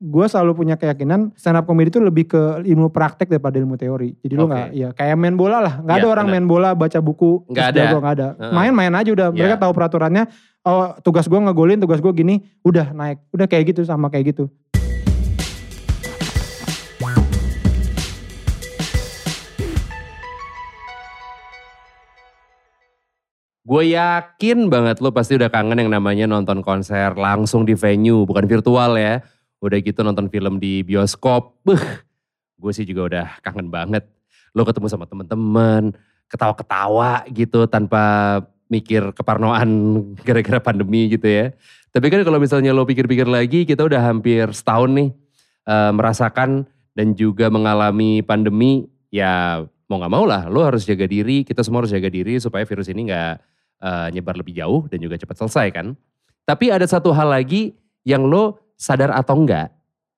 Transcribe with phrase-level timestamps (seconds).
[0.00, 4.16] gue selalu punya keyakinan stand up comedy itu lebih ke ilmu praktek daripada ilmu teori.
[4.16, 4.56] Jadi lu Oke.
[4.56, 5.74] nggak, ya kayak main bola lah.
[5.84, 6.40] Nggak Iya, ada orang benar.
[6.40, 7.44] main bola baca buku.
[7.52, 7.76] Terus ada.
[7.84, 8.28] jago, nggak ada.
[8.48, 9.28] Main-main aja udah.
[9.28, 9.62] Mereka Iya.
[9.62, 10.24] tahu peraturannya.
[10.64, 12.40] Oh tugas gue ngegolin, tugas gue gini.
[12.64, 13.20] Udah naik.
[13.28, 14.48] Udah kayak gitu sama kayak gitu.
[23.60, 28.48] Gue yakin banget lo pasti udah kangen yang namanya nonton konser langsung di venue, bukan
[28.48, 29.20] virtual ya.
[29.60, 31.60] Udah gitu nonton film di bioskop.
[31.60, 31.80] Beuh,
[32.56, 34.08] gue sih juga udah kangen banget.
[34.56, 35.92] Lo ketemu sama temen-temen,
[36.32, 38.04] ketawa-ketawa gitu tanpa
[38.70, 39.68] mikir keparnoan
[40.26, 41.52] gara-gara pandemi gitu ya.
[41.90, 45.10] Tapi kan kalau misalnya lo pikir-pikir lagi, kita udah hampir setahun nih
[45.66, 46.64] eh, merasakan
[46.94, 48.86] dan juga mengalami pandemi.
[49.10, 52.62] Ya mau gak mau lah, lo harus jaga diri, kita semua harus jaga diri supaya
[52.62, 53.42] virus ini gak
[53.82, 55.98] eh, nyebar lebih jauh dan juga cepat selesai kan.
[56.46, 57.74] Tapi ada satu hal lagi
[58.06, 59.68] yang lo sadar atau enggak,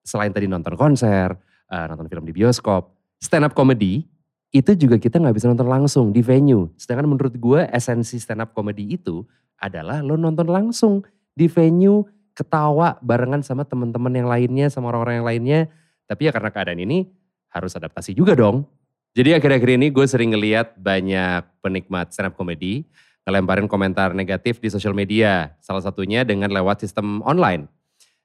[0.07, 1.35] selain tadi nonton konser,
[1.67, 4.07] eh, nonton film di bioskop, stand up comedy
[4.55, 6.71] itu juga kita nggak bisa nonton langsung di venue.
[6.79, 9.27] Sedangkan menurut gue esensi stand up comedy itu
[9.59, 11.03] adalah lo nonton langsung
[11.33, 15.61] di venue, ketawa barengan sama teman-teman yang lainnya, sama orang-orang yang lainnya.
[16.07, 17.09] Tapi ya karena keadaan ini
[17.49, 18.69] harus adaptasi juga dong.
[19.17, 22.85] Jadi akhir-akhir ini gue sering ngeliat banyak penikmat stand up comedy
[23.25, 25.57] ngelemparin komentar negatif di sosial media.
[25.65, 27.69] Salah satunya dengan lewat sistem online.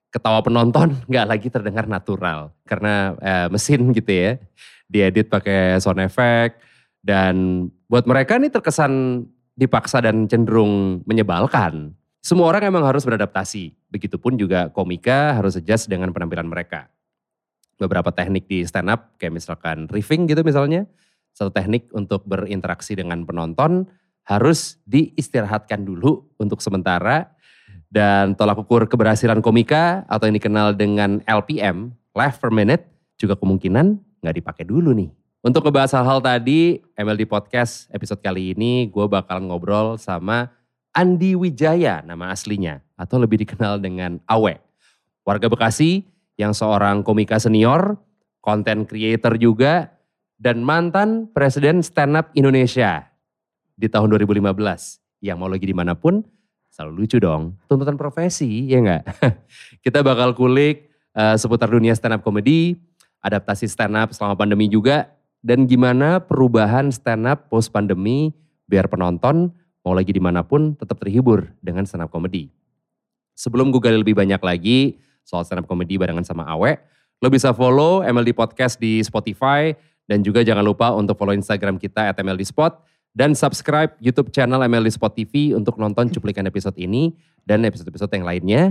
[0.07, 4.31] Ketawa penonton nggak lagi terdengar natural karena eh, mesin gitu ya.
[4.87, 6.63] Diedit pakai sound effect
[7.03, 9.23] dan buat mereka nih terkesan
[9.57, 11.91] dipaksa dan cenderung menyebalkan.
[12.23, 13.75] Semua orang emang harus beradaptasi.
[13.91, 16.91] Begitupun juga komika harus adjust dengan penampilan mereka
[17.77, 20.89] beberapa teknik di stand up kayak misalkan riffing gitu misalnya.
[21.31, 23.85] Satu teknik untuk berinteraksi dengan penonton
[24.25, 27.36] harus diistirahatkan dulu untuk sementara.
[27.87, 32.83] Dan tolak ukur keberhasilan komika atau yang dikenal dengan LPM, laugh per minute,
[33.15, 35.07] juga kemungkinan nggak dipakai dulu nih.
[35.39, 40.51] Untuk ngebahas hal-hal tadi, MLD Podcast episode kali ini gue bakalan ngobrol sama
[40.91, 42.83] Andi Wijaya nama aslinya.
[42.99, 44.59] Atau lebih dikenal dengan Awe.
[45.23, 46.03] Warga Bekasi
[46.35, 47.95] yang seorang komika senior,
[48.41, 49.93] content creator juga,
[50.41, 53.05] dan mantan Presiden Stand Up Indonesia
[53.77, 54.51] di tahun 2015.
[55.21, 56.25] Yang mau lagi di mana pun,
[56.77, 57.57] selalu lucu dong.
[57.65, 59.09] Tuntutan profesi, ya enggak?
[59.83, 60.85] Kita bakal kulik
[61.17, 62.77] eh, seputar dunia stand up comedy,
[63.25, 65.09] adaptasi stand up selama pandemi juga,
[65.41, 68.29] dan gimana perubahan stand up post pandemi
[68.69, 69.49] biar penonton
[69.81, 72.53] mau lagi di mana pun tetap terhibur dengan stand up comedy.
[73.33, 76.77] Sebelum gue gali lebih banyak lagi soal stand up comedy barengan sama Awe,
[77.17, 79.73] lo bisa follow MLD Podcast di Spotify
[80.05, 82.77] dan juga jangan lupa untuk follow Instagram kita at MLD Spot
[83.17, 88.25] dan subscribe YouTube channel MLD Spot TV untuk nonton cuplikan episode ini dan episode-episode yang
[88.29, 88.61] lainnya.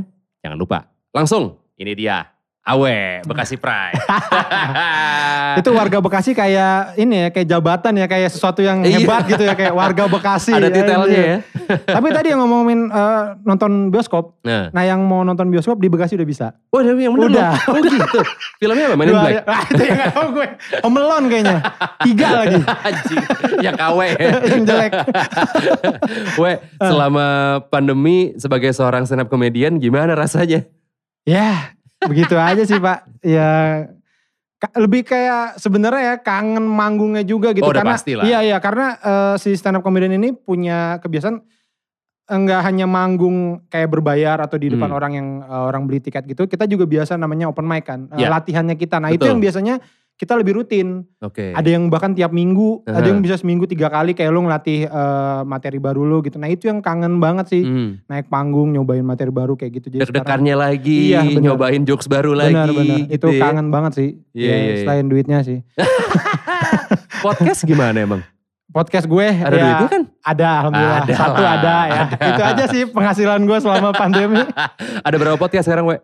[0.47, 0.87] Jangan lupa.
[1.11, 2.35] Langsung, ini dia
[2.66, 3.94] Awe Bekasi Pride.
[5.60, 8.99] Itu warga Bekasi kayak ini ya, kayak jabatan ya, kayak sesuatu yang Iya.
[8.99, 10.50] hebat gitu ya, kayak warga Bekasi.
[10.59, 11.38] Ada detailnya ya.
[11.97, 16.15] Tapi tadi yang ngomongin eh, nonton bioskop, Nah, nah yang mau nonton bioskop di Bekasi
[16.15, 16.47] udah bisa.
[16.69, 17.50] oh udah yang bener Udah.
[17.54, 17.71] loh.
[17.71, 18.21] Oh gitu.
[18.59, 18.94] Filmnya apa?
[18.94, 19.34] Men in Black?
[19.37, 20.47] hari- Ah, itu yang gak tau gue.
[20.83, 21.56] Home Alone kayaknya.
[22.03, 22.59] Tiga lagi.
[22.83, 23.22] Anjing,
[23.60, 24.09] ya kawe.
[24.44, 24.93] yang jelek.
[26.37, 27.27] We, selama
[27.66, 30.66] pandemi sebagai seorang stand up comedian gimana rasanya?
[31.22, 32.99] Ya, begitu aja sih Pak.
[33.25, 33.51] Ya
[34.73, 38.25] lebih kayak sebenarnya ya kangen manggungnya juga gitu Oh, udah karena pasti lah.
[38.25, 41.45] iya iya karena eh, si stand up comedian ini punya kebiasaan
[42.27, 44.99] enggak hanya manggung kayak berbayar atau di depan Hmm.
[44.99, 48.09] orang yang eh, orang beli tiket gitu, kita juga biasa namanya open mic kan.
[48.13, 48.33] Eh, Ya.
[48.33, 48.97] latihannya kita.
[48.99, 49.31] Nah, itu Betul.
[49.37, 49.75] yang biasanya
[50.16, 51.04] kita lebih rutin.
[51.21, 51.53] Oke.
[51.53, 53.09] Ada yang bahkan tiap minggu, ada Aha.
[53.09, 56.37] yang bisa seminggu tiga kali kayak lu ngelatih eh, materi baru lu gitu.
[56.37, 57.60] Nah, itu yang kangen banget sih.
[57.60, 58.00] Hmm.
[58.06, 59.87] Naik panggung, nyobain materi baru kayak gitu.
[59.91, 61.43] Jadi sekarang- Deg-degannya lagi, Iya, benar.
[61.47, 62.50] nyobain jokes baru lagi.
[62.50, 62.97] Benar benar.
[63.04, 63.41] gitu Itu ya.
[63.43, 64.09] kangen banget sih.
[64.32, 64.77] Iya, Ya, iya, iya.
[64.82, 65.59] Selain duitnya sih.
[67.19, 68.22] Podcast gimana emang?
[68.66, 70.03] Podcast gue Ada ya, duitnya kan?
[70.22, 71.00] Ada alhamdulillah.
[71.03, 72.03] Ada Satu lah, ada ya.
[72.03, 72.16] ada.
[72.28, 74.41] Itu aja sih penghasilan gue selama pandemi.
[75.00, 75.97] Ada berapa podcast sekarang, We?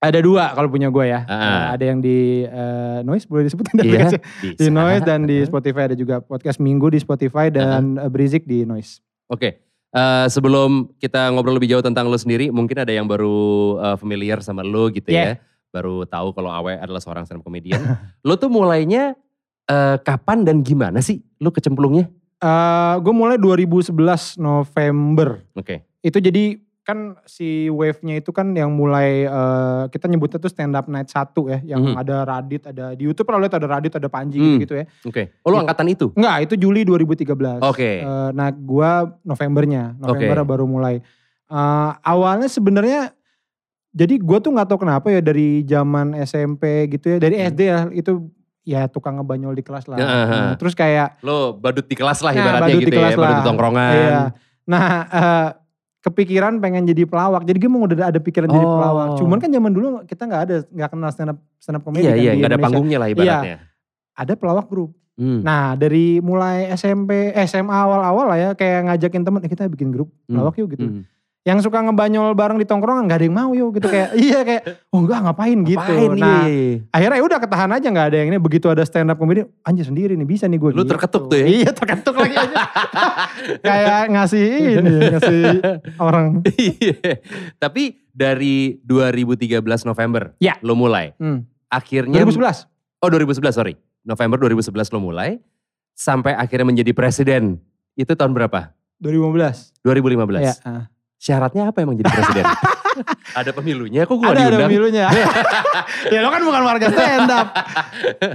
[0.00, 1.20] Ada dua kalau punya gue ya.
[1.28, 1.36] Ah.
[1.36, 4.16] Eh, ada yang di eh, Noise boleh disebutin Iya, aplikasi?
[4.56, 4.66] Di.
[4.72, 9.04] Noise dan di Spotify ada juga podcast Minggu di Spotify dan eh, Brizik di Noise.
[9.28, 9.60] Oke,
[9.92, 14.40] eh, sebelum kita ngobrol lebih jauh tentang lo sendiri, mungkin ada yang baru eh, familiar
[14.40, 15.36] sama lo gitu ya.
[15.70, 17.78] Baru tahu kalau Awe adalah seorang stand up comedian.
[18.26, 19.12] lo tuh mulainya
[19.68, 22.08] eh, kapan dan gimana sih lo kecemplungnya?
[22.40, 25.44] Eh, gue mulai 2011 November.
[25.52, 25.84] Oke.
[26.00, 30.86] Itu jadi kan si wave-nya itu kan yang mulai eh, kita nyebutnya tuh stand up
[30.86, 31.94] night satu ya, yang Mhm.
[31.94, 34.58] ada Radit, ada di YouTube kalau lihat ada Radit, ada Panji Hmm.
[34.58, 34.84] gitu, ya.
[35.02, 35.30] Oke.
[35.40, 36.10] Oh lo angkatan itu?
[36.12, 37.60] Enggak, itu Juli 2013.
[37.60, 38.00] Oke.
[38.00, 40.48] Eh, nah, gua Novembernya, November Oke.
[40.48, 40.96] baru mulai.
[41.46, 43.12] Eh, awalnya sebenarnya
[43.90, 47.46] jadi gue tuh nggak tahu kenapa ya dari zaman SMP gitu ya, dari Hmm.
[47.48, 48.12] SD ya itu
[48.62, 49.98] ya tukang ngebanyol di kelas lah.
[49.98, 50.30] Ya, aha.
[50.30, 53.18] Nah, terus kayak Lo badut di kelas lah Nah, ibaratnya badut di gitu kelas ya.
[53.18, 53.36] Badut lah.
[53.36, 53.92] di tongkrongan.
[53.92, 54.20] Iya.
[54.64, 55.48] Nah, eh,
[56.00, 57.44] kepikiran pengen jadi pelawak.
[57.44, 58.72] Jadi gue mau udah ada pikiran jadi Oh.
[58.74, 59.08] pelawak.
[59.20, 62.10] Cuman kan zaman dulu kita nggak ada nggak kenal stand up stand up comedy Iya,
[62.10, 62.32] kan iya.
[62.32, 63.56] di Gak ada panggungnya lah ibaratnya.
[64.16, 64.90] Ada pelawak grup.
[65.14, 65.44] Hmm.
[65.44, 70.08] Nah, dari mulai SMP, SMA awal-awal lah ya kayak ngajakin temen, eh, kita bikin grup
[70.24, 70.32] Hmm.
[70.32, 70.86] pelawak yuk gitu.
[70.88, 71.02] Hmm.
[71.40, 74.62] Yang suka ngebanyol bareng di tongkrongan nggak ada yang mau yuk gitu kayak iya kayak
[74.88, 75.80] oh enggak ngapain gitu.
[75.80, 76.10] Ngapain?
[76.10, 76.76] Iya, Nah, iya, iya.
[76.90, 79.82] akhirnya ya udah ketahan aja nggak ada yang ini begitu ada stand up comedy anjir
[79.82, 81.46] sendiri nih bisa nih gue Lu terketuk tuh ya?
[81.46, 82.56] iya terketuk lagi aja
[83.66, 84.46] kayak ngasih
[84.76, 85.42] ini ngasih
[85.96, 87.24] orang Iya.
[87.56, 90.60] Tapi dari 2013 November Ya.
[90.60, 91.16] lo mulai.
[91.16, 91.40] hmm.
[91.68, 92.68] Akhirnya 2011
[93.00, 93.74] Oh 2011 sorry.
[94.02, 95.40] November 2011 lo mulai.
[95.90, 97.56] Sampai akhirnya menjadi presiden.
[97.94, 98.76] Itu tahun berapa?
[99.00, 100.36] 2015 2015.
[100.38, 100.84] ya, ah.
[101.20, 102.44] Syaratnya apa emang jadi presiden?
[103.32, 105.06] ada pemilunya kok gue ada ada pemilunya
[106.12, 107.46] ya lo kan bukan warga stand up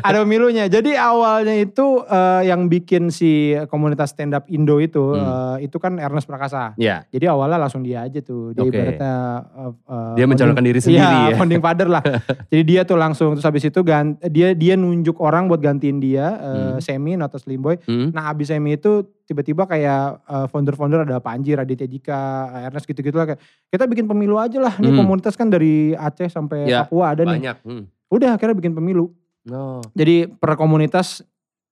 [0.01, 3.33] ada pemilunya jadi awalnya itu eh, yang bikin si
[3.67, 5.21] komunitas stand up Indo itu Hmm.
[5.57, 8.71] eh, itu kan Ernest Prakasa Ya, jadi awalnya langsung dia aja tuh dia Oke.
[8.71, 9.13] ibaratnya
[9.45, 11.35] eh, eh, dia mencalonkan diri sendiri Iya, ya.
[11.35, 12.03] founding father lah.
[12.51, 16.25] Jadi dia tuh langsung terus habis itu gan- dia dia nunjuk orang buat gantiin dia
[16.33, 16.79] eh, Hmm.
[16.79, 17.77] Semi Notas Limboy.
[17.81, 18.09] Hmm?
[18.09, 18.91] Nah, abis Semi itu
[19.21, 22.21] tiba-tiba kayak eh, founder-founder ada Panji, Raditya Dika,
[22.63, 24.73] Ernest gitu-gitu lah kayak kita bikin pemilu aja lah.
[24.75, 24.99] Nih Hmm.
[24.99, 27.41] komunitas kan dari Aceh sampai Ya, Papua ada nih.
[27.41, 27.57] Banyak.
[27.61, 27.83] Hmm.
[28.07, 29.09] Udah akhirnya bikin pemilu.
[29.43, 29.81] No.
[29.91, 31.21] Jadi per komunitas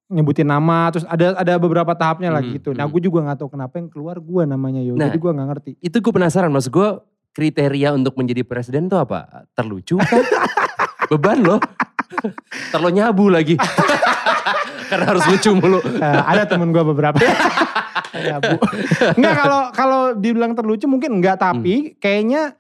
[0.06, 2.70] nyebutin nama terus ada ada beberapa tahapnya lah Hmm, gitu.
[2.72, 2.94] Nah, hmm.
[2.94, 4.94] gue juga nggak tahu kenapa yang keluar gue namanya yo.
[4.94, 5.08] Nah.
[5.08, 5.72] Jadi gue nggak ngerti.
[5.80, 6.90] Itu gue penasaran, maksud gue
[7.32, 9.46] kriteria untuk menjadi presiden tuh apa?
[9.52, 10.22] Terlucu kan?
[11.10, 11.58] Beban loh.
[12.70, 13.58] Terlalu nyabu lagi.
[14.90, 15.82] Karena harus lucu mulu.
[15.82, 17.18] Eh, ada temen gue beberapa.
[18.14, 18.62] ya, bu.
[19.18, 21.58] Enggak kalau kalau dibilang terlucu mungkin enggak Hmm.
[21.58, 22.54] tapi kayaknya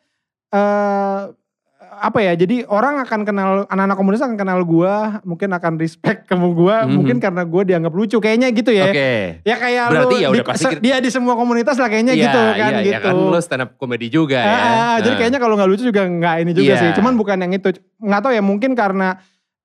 [0.54, 1.22] eh
[1.94, 6.34] apa ya jadi orang akan kenal anak-anak komunitas akan kenal gue mungkin akan respect ke
[6.34, 6.90] gue Mhm.
[6.90, 9.12] mungkin karena gue dianggap lucu kayaknya gitu ya Oke.
[9.40, 12.34] ya kayak Berarti lu ya udah di- pasti dia di semua komunitas lah kayaknya gitu
[12.34, 14.58] kan iya, gitu iya kan lo stand up comedy juga Ah, ya.
[14.58, 15.18] ah, jadi Nah.
[15.18, 16.82] kayaknya kalau nggak lucu juga nggak ini juga Iya.
[16.82, 19.08] sih cuman bukan yang itu nggak tahu ya mungkin karena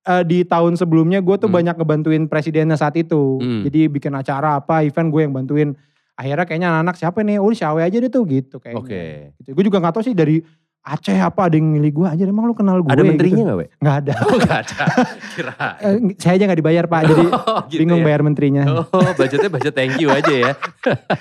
[0.04, 1.58] eh, di tahun sebelumnya gue tuh Hmm.
[1.58, 3.60] banyak ngebantuin presidennya saat itu Hmm.
[3.62, 5.68] jadi bikin acara apa event gue yang bantuin
[6.14, 9.02] akhirnya kayaknya anak-anak siapa nih oh Syawe aja deh tuh gitu kayaknya Oke.
[9.38, 9.48] gitu.
[9.50, 10.40] gue juga nggak tahu sih dari
[10.80, 13.50] Aceh apa ada yang milih gue aja emang lu kenal gue Ada menterinya gitu.
[13.50, 13.66] gak, We?
[13.76, 14.76] nggak ada Oh gak ada.
[15.36, 15.54] Kira.
[15.78, 18.04] Eh, saya aja nggak dibayar pak jadi Oh, gitu bingung ya.
[18.06, 20.52] bayar menterinya Oh budgetnya budget thank you aja ya.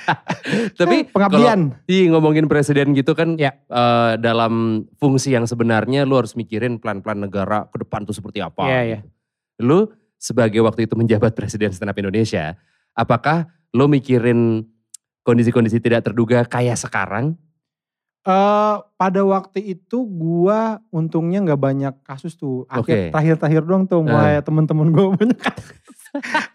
[0.79, 3.59] Tapi Eh, pengabdian di ngomongin presiden gitu kan Ya.
[3.59, 4.53] eh, dalam
[4.95, 8.63] fungsi yang sebenarnya lu harus mikirin plan-plan negara ke depan tuh seperti apa.
[8.63, 8.99] Iya, iya.
[9.01, 9.09] gitu.
[9.59, 9.79] Lu
[10.15, 12.55] sebagai waktu itu menjabat presiden stand up Indonesia,
[12.93, 14.63] apakah lu mikirin
[15.21, 17.35] kondisi-kondisi tidak terduga kayak sekarang?
[18.27, 20.59] Eh pada waktu itu gua
[20.89, 22.67] untungnya nggak banyak kasus tuh.
[22.67, 22.97] Akhir Oke.
[23.09, 25.71] terakhir-terakhir doang tuh mulai temen-temen gue banyak kasus.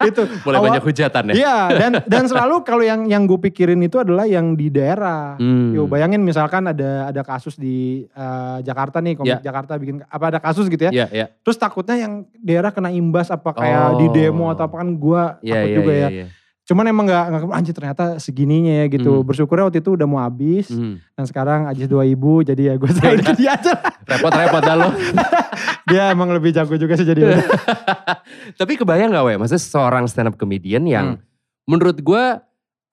[0.03, 0.21] itu.
[0.43, 1.33] Mulai Awal- banyak hujatan ya?
[1.35, 5.33] Iya dan dan selalu kalau yang yang gue pikirin itu adalah yang di daerah.
[5.35, 5.71] Hmm.
[5.71, 9.39] Yo bayangin misalkan ada ada kasus di eh, Jakarta nih, komik Ya.
[9.43, 10.91] Jakarta bikin apa ada kasus gitu ya.
[10.91, 11.25] Iya, iya.
[11.39, 14.11] Terus takutnya yang daerah kena imbas apa kayak di Oh.
[14.11, 16.09] demo atau apa kan gua Iya, takut iya, juga iya, ya.
[16.11, 16.25] iya.
[16.63, 19.19] Cuman emang gak, gak anjir ternyata segininya ya gitu.
[19.19, 19.27] Hmm.
[19.27, 20.71] Bersyukurnya waktu itu udah mau habis.
[20.71, 21.03] Hmm.
[21.11, 23.73] Dan sekarang Ajis 2000 jadi ya gue serahin ke dia aja.
[24.07, 24.89] Repot-repot dah lo.
[25.91, 27.43] Dia emang lebih jago juga sih jadi.
[28.59, 31.19] Tapi kebayang gak we, maksudnya seorang stand up comedian yang
[31.67, 32.23] menurut gue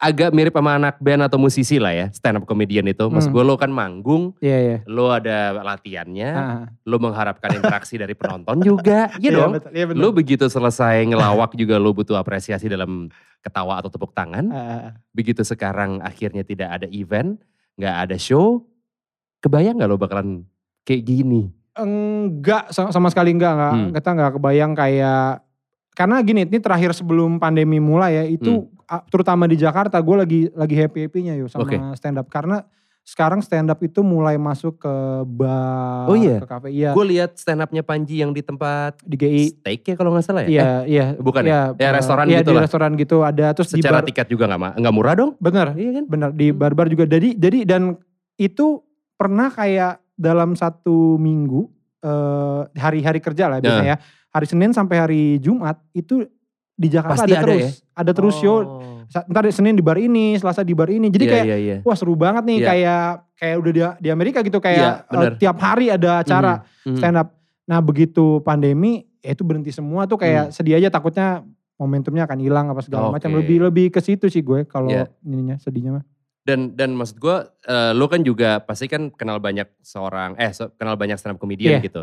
[0.01, 3.05] agak mirip sama anak band atau musisi lah ya, stand up comedian itu.
[3.05, 3.37] Maksud Hmm.
[3.37, 4.79] gue lo kan manggung, Iya iya.
[4.89, 9.61] lo ada latihannya, Ah, lo mengharapkan interaksi dari penonton juga, iya dong.
[9.61, 10.01] betul, Iya betul.
[10.01, 14.49] Lo begitu selesai ngelawak juga lo butuh apresiasi dalam ketawa atau tepuk tangan.
[14.49, 14.89] Ah.
[15.13, 17.37] Begitu sekarang akhirnya tidak ada event,
[17.77, 18.65] nggak ada show,
[19.39, 20.49] kebayang nggak lo bakalan
[20.83, 21.53] kayak gini?
[21.77, 23.73] Enggak sama, sama sekali enggak enggak.
[23.77, 23.91] Hmm.
[23.93, 25.45] Kita enggak kebayang kayak
[25.91, 30.41] karena gini, ini terakhir sebelum pandemi mulai ya, itu ah, terutama di Jakarta gue lagi
[30.51, 31.71] lagi happy-happynya yo sama Hmm.
[31.87, 31.97] Oke.
[31.97, 32.67] stand up karena
[33.03, 34.95] sekarang stand up itu mulai masuk ke
[35.27, 36.37] bar, Oh iya?
[36.37, 39.45] ke kafe, iya Gue lihat stand upnya Panji yang di tempat di GI.
[39.57, 40.47] steak ya kalau nggak salah ya.
[40.47, 41.07] Eh, Iya, iya.
[41.17, 41.73] bukan ya?
[41.73, 42.63] iya, Ya, restoran iya, gitu di lah.
[42.63, 44.07] restoran gitu ada terus di secara bar.
[44.07, 45.33] tiket juga nggak nggak murah dong?
[45.37, 46.05] Bener, Iya kan?
[46.07, 47.05] bener di bar-bar juga.
[47.05, 47.83] Jadi jadi dan
[48.37, 48.79] itu
[49.13, 51.67] pernah kayak dalam satu minggu
[52.01, 53.99] eh, hari-hari kerja lah biasanya ya.
[54.31, 56.25] Hari Senin sampai hari Jumat itu
[56.73, 57.61] di Jakarta Pasti ada, ada terus.
[57.61, 57.71] ya?
[58.01, 58.65] Ada terus show.
[58.65, 59.05] Oh.
[59.07, 61.11] Sa- Ntar Senin di bar ini, Selasa di bar ini.
[61.11, 61.77] Jadi Iya, kayak iya, iya.
[61.83, 62.67] wah seru banget nih Iya.
[62.67, 63.05] kayak
[63.37, 65.33] kayak udah di, di Amerika gitu Iya, kayak eh, bener.
[65.37, 66.53] tiap hari ada acara
[66.87, 66.97] Mhm.
[66.97, 67.29] stand up.
[67.67, 72.67] Nah begitu pandemi ya itu berhenti semua tuh kayak sedih aja takutnya momentumnya akan hilang
[72.69, 73.29] apa segala macam.
[73.29, 73.37] Hmm.
[73.37, 73.45] Oke.
[73.45, 75.09] Lebih lebih ke situ sih gue kalau Iya.
[75.23, 76.05] ininya sedihnya mah.
[76.41, 80.73] Dan dan maksud gue, uh, lo kan juga pasti kan kenal banyak seorang, eh so,
[80.75, 81.85] kenal banyak stand up comedian Iya.
[81.85, 82.03] gitu.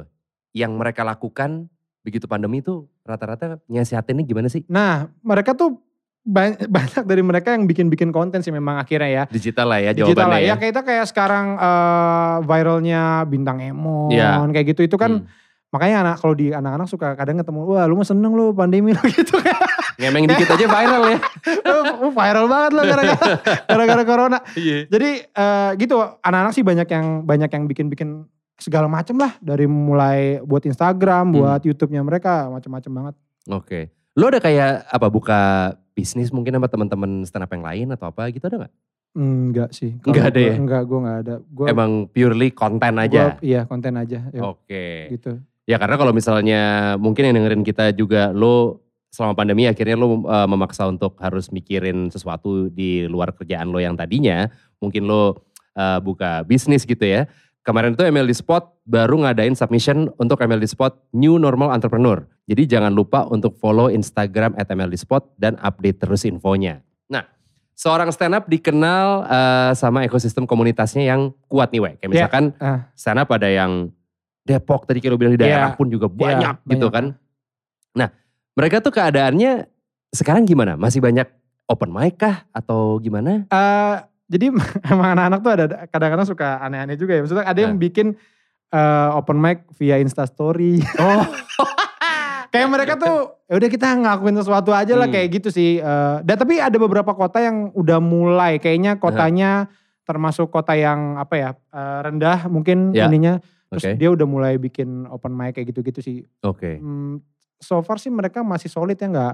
[0.53, 1.69] Yang mereka lakukan
[2.01, 4.63] begitu pandemi itu rata-rata nyasihatinnya gimana sih?
[4.67, 5.81] Nah mereka tuh
[6.75, 9.23] banyak dari mereka yang bikin-bikin konten sih memang akhirnya ya.
[9.27, 10.49] Digital lah ya Digital jawabannya lah ya.
[10.49, 10.55] ya.
[10.59, 14.43] kita kayak sekarang eh, viralnya bintang Emon Iya.
[14.45, 15.29] kayak gitu itu kan Hmm.
[15.67, 19.03] makanya anak kalau di anak-anak suka kadang ketemu wah lu mah seneng lu pandemi lu
[19.13, 19.55] gitu kan
[19.97, 21.17] Ngemeng dikit aja viral ya.
[21.97, 23.27] Lu viral banget lo gara-gara
[23.65, 24.85] gara-gara corona Iya.
[24.85, 28.09] jadi eh, gitu anak-anak sih banyak yang banyak yang bikin-bikin
[28.57, 31.35] segala macem lah dari mulai buat Instagram Hmm.
[31.35, 33.15] buat YouTube-nya mereka macam-macam banget
[33.47, 33.79] Oke.
[34.13, 35.39] Lo ada kayak apa buka
[35.97, 38.73] bisnis mungkin sama teman-teman stand up yang lain atau apa gitu ada nggak?
[39.17, 40.53] enggak sih Kalau Nggak ada gua- ya?
[40.55, 43.23] enggak gue enggak ada gua, Emang purely konten gua- aja.
[43.41, 45.09] iya konten aja Oke.
[45.09, 46.61] gitu Ya karena kalau misalnya
[46.95, 48.79] mungkin yang dengerin kita juga lo
[49.11, 53.91] selama pandemi akhirnya lo uh, memaksa untuk harus mikirin sesuatu di luar kerjaan lo yang
[53.91, 54.47] tadinya.
[54.79, 55.43] Mungkin lo
[55.75, 57.27] uh, buka bisnis gitu ya.
[57.67, 62.23] Kemarin itu MLD Spot baru ngadain submission untuk MLD Spot New Normal Entrepreneur.
[62.47, 66.79] Jadi jangan lupa untuk follow Instagram at MLD Spot dan update terus infonya.
[67.05, 67.27] Nah,
[67.75, 71.93] seorang stand up dikenal uh, sama ekosistem komunitasnya yang kuat nih, Wek.
[71.99, 72.11] Kayak Ya.
[72.15, 72.87] misalkan Ah.
[72.95, 73.91] stand up ada yang
[74.41, 75.75] Depok tadi kalau bilang di daerah Iya.
[75.75, 76.95] pun juga banyak Iya, gitu banyak.
[76.95, 77.05] kan.
[77.99, 78.09] Nah,
[78.55, 79.67] mereka tuh keadaannya
[80.15, 80.79] sekarang gimana?
[80.79, 81.27] Masih banyak
[81.67, 83.43] open mic kah atau gimana?
[83.43, 83.95] Eh,
[84.27, 84.51] jadi
[84.91, 87.21] emang anak-anak tuh ada kadang-kadang suka aneh-aneh juga ya.
[87.21, 87.81] Maksudnya ada yang Nah.
[87.81, 88.07] bikin
[88.67, 90.83] eh, open mic via Insta Story.
[90.99, 91.23] Oh,
[92.47, 93.15] kayak mereka tuh
[93.45, 95.13] ya udah kita ngelakuin sesuatu aja lah Hmm.
[95.13, 95.79] kayak gitu sih.
[95.79, 99.71] Eh, dan tapi ada beberapa kota yang udah mulai kayaknya kotanya
[100.03, 103.07] termasuk kota yang apa ya eh, rendah mungkin Ya.
[103.07, 103.39] ininya.
[103.67, 103.91] Terus Oke.
[103.95, 106.17] dia udah mulai bikin open mic kayak gitu-gitu sih.
[106.41, 106.79] oke.
[106.79, 107.19] Hmm,
[107.57, 109.33] so far sih mereka masih solid ya nggak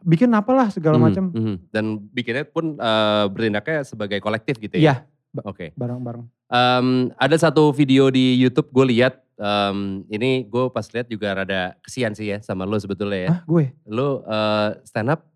[0.00, 1.24] bikin apalah segala Mhm, macam.
[1.30, 1.54] mhm.
[1.68, 5.40] Dan bikinnya pun eh, bertindaknya sebagai kolektif gitu Iya, ya?
[5.42, 5.72] Oke.
[5.72, 6.24] bareng-bareng.
[6.46, 9.14] Em, ada satu video di YouTube gue lihat.
[9.36, 13.30] em, ini gue pas lihat juga rada kesian sih ya sama lo sebetulnya ya.
[13.30, 13.68] Hah, gue?
[13.84, 15.28] Lo eh, stand up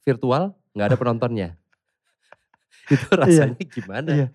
[0.00, 1.48] virtual nggak ada penontonnya.
[2.94, 3.18] Itu Iya.
[3.18, 4.10] rasanya gimana?
[4.14, 4.26] Iya.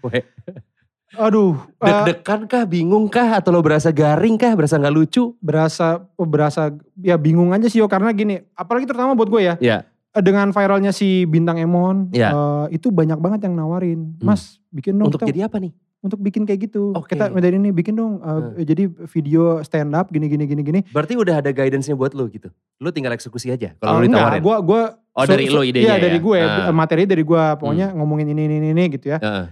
[1.15, 5.37] Aduh, eh, Deg-degan kah, bingung kah, atau lo berasa garing kah, berasa nggak lucu?
[5.39, 9.55] berasa oh, berasa ya bingung aja sih yo karena gini apalagi terutama buat gue ya
[9.59, 9.77] Ya,
[10.09, 12.33] eh, dengan viralnya si bintang Emon Iya.
[12.67, 14.25] eh, itu banyak banget yang nawarin Hmm.
[14.25, 15.73] mas bikin dong untuk kita- jadi apa nih?
[16.01, 17.15] untuk bikin kayak gitu Oke.
[17.15, 21.13] kita dari ini bikin dong eh, jadi video stand up gini gini gini gini Berarti
[21.13, 22.51] udah ada guidance-nya buat lo gitu?
[22.77, 24.41] Lo tinggal eksekusi aja kalau lo Eh, enggak ditawarin?
[24.41, 24.81] gue gue
[25.13, 26.25] Oh, dari lo idenya iya dari ya?
[26.25, 26.73] gue Ah.
[26.73, 29.21] materi dari gue pokoknya ngomongin ini ini ini gitu ya.
[29.21, 29.45] Eh,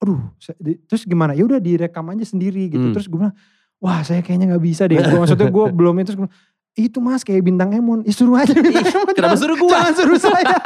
[0.00, 0.20] aduh
[0.84, 2.94] terus gimana ya udah direkam aja sendiri gitu Hmm.
[2.94, 3.36] terus gue bilang
[3.76, 6.98] wah saya kayaknya nggak bisa deh Gua, maksudnya gue belum itu terus gua bilang, itu
[6.98, 9.70] mas kayak bintang Emon Ih, suruh aja bintang Emon kenapa suruh gua?
[9.70, 10.56] jangan suruh saya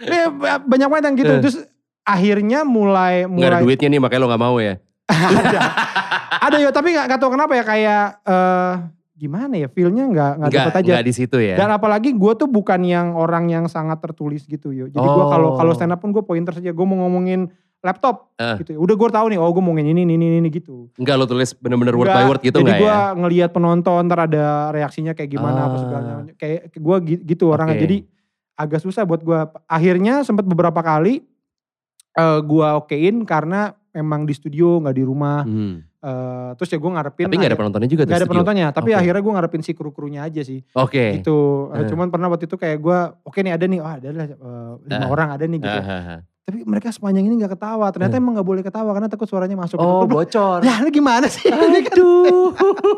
[0.00, 1.40] Ya, ba- banyak banget yang gitu Eh.
[1.40, 1.56] terus
[2.02, 4.74] akhirnya mulai Nggak ada mulai duitnya nih makanya lo gak mau ya?
[5.06, 5.60] ada
[6.42, 8.74] ada ya tapi nggak nggak tahu kenapa ya kayak eh
[9.14, 11.54] gimana ya feelnya nggak nggak Nggak, dapat aja nggak di situ ya?
[11.54, 14.86] dan apalagi gue tuh bukan yang orang yang sangat tertulis gitu yo.
[14.86, 15.56] Jadi gue kalau Oh.
[15.56, 16.70] kalau stand up pun gue pointer saja.
[16.70, 17.46] Gue mau ngomongin
[17.82, 18.56] laptop Eh.
[18.58, 18.78] gitu.
[18.78, 19.36] Udah gue tahu nih.
[19.36, 20.86] Oh gue mau ngomongin ini ini ini gitu.
[20.94, 23.12] Enggak lo tulis bener-bener word by word gitu Jadi enggak gue ya?
[23.12, 25.80] ngelihat penonton ntar ada reaksinya kayak gimana apa Ah.
[25.80, 26.34] segala macam.
[26.34, 26.96] Kayak gue
[27.26, 27.76] gitu orangnya.
[27.76, 27.96] Jadi
[28.54, 29.38] agak susah buat gue.
[29.66, 31.26] Akhirnya sempat beberapa kali
[32.12, 33.60] eh gue okein karena
[33.90, 35.42] emang di studio nggak di rumah.
[35.42, 35.82] Hmm.
[35.98, 37.24] Eh, terus ya gue ngarepin.
[37.24, 38.32] Tapi gak ada penontonnya juga Gak ada studio?
[38.32, 38.66] penontonnya.
[38.70, 38.98] Tapi Oke.
[38.98, 41.14] akhirnya gue ngarepin si kru-krunya aja sih Oke.
[41.16, 41.70] gitu.
[41.70, 41.86] Eh, Eh.
[41.86, 45.06] Cuman pernah waktu itu kayak gue, oke nih ada nih, oh ada lah eh, lima
[45.06, 45.08] Eh.
[45.08, 45.78] orang ada nih gitu.
[46.42, 47.86] Tapi mereka sepanjang ini gak ketawa.
[47.88, 48.20] Ternyata Eh.
[48.20, 49.78] emang gak boleh ketawa karena takut suaranya masuk.
[49.78, 49.86] gitu.
[49.86, 50.58] Oh bilang, bocor.
[50.60, 51.46] Ya lu gimana sih?
[51.94, 52.50] Aduh.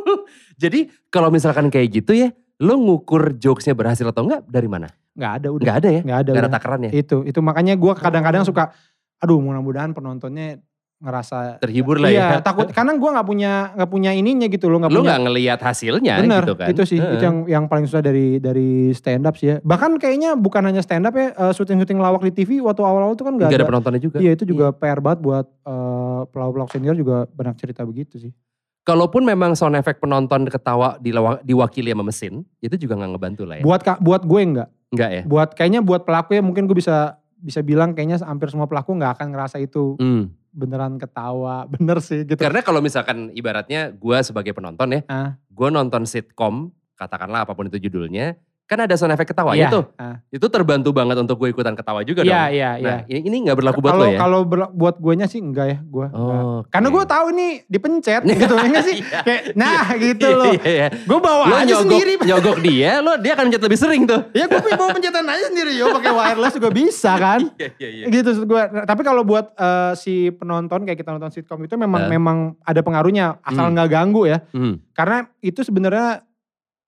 [0.63, 4.89] Jadi kalau misalkan kayak gitu ya, lo ngukur jokesnya berhasil atau enggak dari mana?
[5.13, 5.61] Gak ada udah.
[5.61, 6.01] Enggak ada ya?
[6.01, 6.31] Gak ada.
[6.31, 6.55] Gak ada udah.
[6.57, 6.91] takarannya?
[6.91, 8.49] Itu, itu makanya gue kadang-kadang Oh.
[8.49, 8.73] suka,
[9.19, 10.65] aduh mudah-mudahan penontonnya
[11.04, 12.40] ngerasa Terhibur lah iya, ya.
[12.40, 15.61] takut karena gue nggak punya nggak punya ininya gitu loh nggak Lo punya gak ngelihat
[15.61, 16.68] hasilnya Bener, gitu kan?
[16.73, 17.12] itu sih Heeh.
[17.14, 19.56] itu yang yang paling susah dari dari stand up sih ya.
[19.61, 23.23] Bahkan kayaknya bukan hanya stand up ya, eh, syuting-syuting lawak di TV waktu awal-awal itu
[23.23, 23.68] kan Nggak gak ada ada.
[23.68, 24.16] penontonnya juga?
[24.18, 28.32] Iya itu juga PR banget buat eh, pelawak-pelawak senior juga banyak cerita begitu sih.
[28.82, 31.00] Kalaupun memang sound effect penonton ketawa
[31.40, 33.64] diwakili sama mesin, itu juga gak ngebantu lah ya?
[33.64, 34.68] Buat buat gue enggak.
[34.92, 35.23] Enggak ya?
[35.25, 39.20] Buat kayaknya buat pelaku ya mungkin gue bisa bisa bilang kayaknya hampir semua pelaku nggak
[39.20, 40.32] akan ngerasa itu Hmm.
[40.54, 41.66] Beneran ketawa.
[41.75, 42.38] Bener sih gitu.
[42.38, 45.34] Karena kalau misalkan ibaratnya gue sebagai penonton ya, Ah.
[45.50, 48.38] gue nonton sitcom, katakanlah apa pun itu judulnya,
[48.75, 49.69] kan ada sound effect ketawa Iya.
[49.69, 49.81] itu.
[49.95, 50.19] Ah.
[50.28, 52.50] Itu terbantu banget untuk gue ikutan ketawa juga Iya, dong.
[52.50, 52.85] iya, iya.
[52.85, 54.19] Nah, ini ini nggak berlaku buat Kalau lo ya?
[54.19, 54.40] kalau
[54.71, 56.07] buat guanya sih enggak ya, gua.
[56.09, 56.43] enggak.
[56.43, 56.95] Oh, Karena oke.
[56.95, 58.97] gue tahu nih dipencet gitu, ya nggak sih?
[58.99, 59.21] Iya.
[59.23, 60.52] Kayak, nah gitu Iya, loh.
[60.52, 60.87] iya, iya.
[61.00, 62.12] Gue bawa Lo aja nyogok, sendiri.
[62.28, 64.21] nyogok dia, lo dia akan mencet lebih sering tuh.
[64.33, 67.40] ya gue bawa pencetan aja sendiri yo, pakai wireless juga bisa kan.
[67.54, 68.04] Iya, iya, iya.
[68.11, 68.62] gitu gue.
[68.83, 72.11] Tapi kalau buat eh, si penonton kayak kita nonton sitcom itu memang Eh.
[72.11, 73.73] memang ada pengaruhnya asal Hmm.
[73.73, 74.43] nggak ganggu ya.
[74.50, 74.83] Hmm.
[74.90, 76.25] Karena itu sebenarnya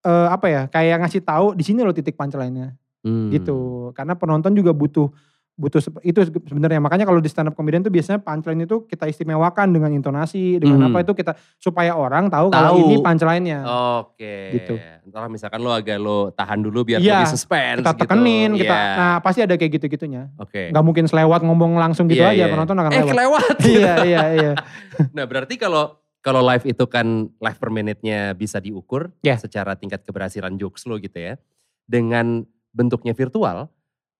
[0.06, 0.62] eh, apa ya?
[0.66, 2.72] Kayak ngasih tahu di sini loh titik punchline-nya.
[2.98, 3.30] Hmm.
[3.30, 3.54] gitu
[3.94, 5.06] karena penonton juga butuh
[5.54, 9.70] butuh itu sebenarnya makanya kalau di stand up comedian tuh biasanya punchline itu kita istimewakan
[9.70, 10.88] dengan intonasi dengan Hmm.
[10.90, 12.82] apa itu kita supaya orang tahu, kalau Tahu.
[12.82, 13.62] ini punchline-nya
[13.96, 14.34] Oke.
[14.52, 14.74] Gitu.
[15.06, 18.00] Ntar misalkan lo agak lo tahan dulu biar Iya, lebih suspense kita gitu.
[18.04, 18.96] tekenin kita Iya.
[18.98, 20.68] nah pasti ada kayak gitu-gitunya Oke.
[20.68, 22.50] nggak mungkin selewat ngomong langsung gitu Iya, aja iya.
[22.50, 23.54] penonton akan Eh lewat kelewat.
[23.70, 24.52] iya iya iya
[25.14, 25.94] Nah berarti kalau
[26.26, 29.38] kalau live itu kan live per menit-nya bisa diukur Ya.
[29.38, 31.38] secara tingkat keberhasilan jokes lo gitu ya.
[31.86, 32.42] Dengan
[32.74, 33.70] bentuknya virtual,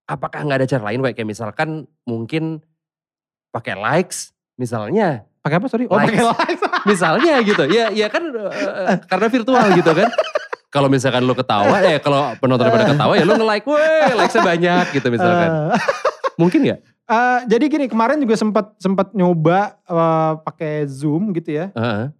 [0.07, 2.63] apakah nggak ada cara lain kayak misalkan mungkin
[3.51, 5.27] pakai likes misalnya.
[5.43, 6.11] pakai apa sorry oh Likes.
[6.11, 6.61] pakai likes
[6.95, 7.63] Misalnya gitu.
[7.67, 10.07] Ya ya kan eh, karena virtual gitu kan.
[10.67, 14.85] Kalau misalkan lo ketawa, eh kalau penonton pada ketawa ya lo nge-like, weh likes-nya banyak
[14.99, 15.49] gitu misalkan.
[16.35, 16.79] Mungkin nggak?
[17.07, 22.11] Eh, jadi gini kemarin juga sempat sempat nyoba eh, pakai zoom gitu ya Heeh.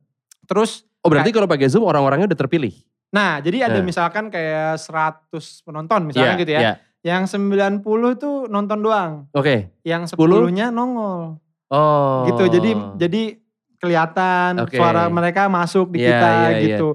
[0.44, 2.74] terus Oh berarti kalau pakai Zoom orang-orangnya udah terpilih?
[3.16, 3.86] Nah, jadi ada Nah.
[3.86, 6.60] misalkan kayak 100 penonton misalnya Iya, gitu ya.
[6.60, 6.74] iya.
[7.00, 7.80] Yang 90
[8.20, 9.24] tuh nonton doang.
[9.32, 9.72] Oke.
[9.88, 10.52] Yang 10?
[10.52, 11.40] 10-nya nongol.
[11.72, 12.28] Oh.
[12.28, 12.44] Gitu.
[12.52, 13.22] Jadi jadi
[13.80, 14.76] kelihatan Oke.
[14.76, 16.60] suara mereka masuk di Iya, kita iya, iya.
[16.76, 16.88] gitu.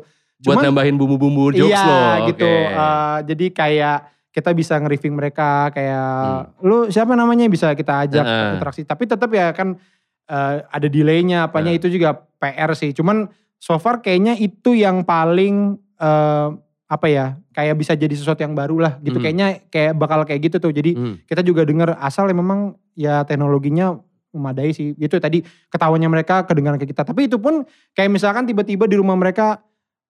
[0.43, 1.87] buat Cuman- nambahin bumbu-bumbu jokes iya,
[2.21, 2.29] lo.
[2.29, 2.45] gitu.
[2.45, 2.69] Oke.
[2.77, 3.99] Eh, jadi kayak
[4.33, 6.65] kita bisa nge-riffing mereka kayak Hmm.
[6.65, 8.53] lu siapa namanya bisa kita ajak Heeh.
[8.57, 8.83] interaksi.
[8.83, 9.77] Tapi tetap ya kan
[10.25, 11.81] eh, ada delaynya apanya Heeh.
[11.83, 12.97] itu juga PR sih.
[12.97, 13.29] Cuman
[13.61, 16.49] so far kayaknya itu yang paling eh,
[16.89, 19.17] apa ya kayak bisa jadi sesuatu yang baru lah gitu.
[19.17, 19.25] Hmm.
[19.25, 20.73] Kayaknya kayak bakal kayak gitu tuh.
[20.73, 21.15] Jadi Hmm.
[21.25, 23.97] kita juga dengar asal ya memang ya teknologinya
[24.33, 24.97] memadai sih.
[24.97, 27.05] Itu tadi ketawanya mereka kedengaran ke kita.
[27.05, 29.61] Tapi itu pun kayak misalkan tiba-tiba di rumah mereka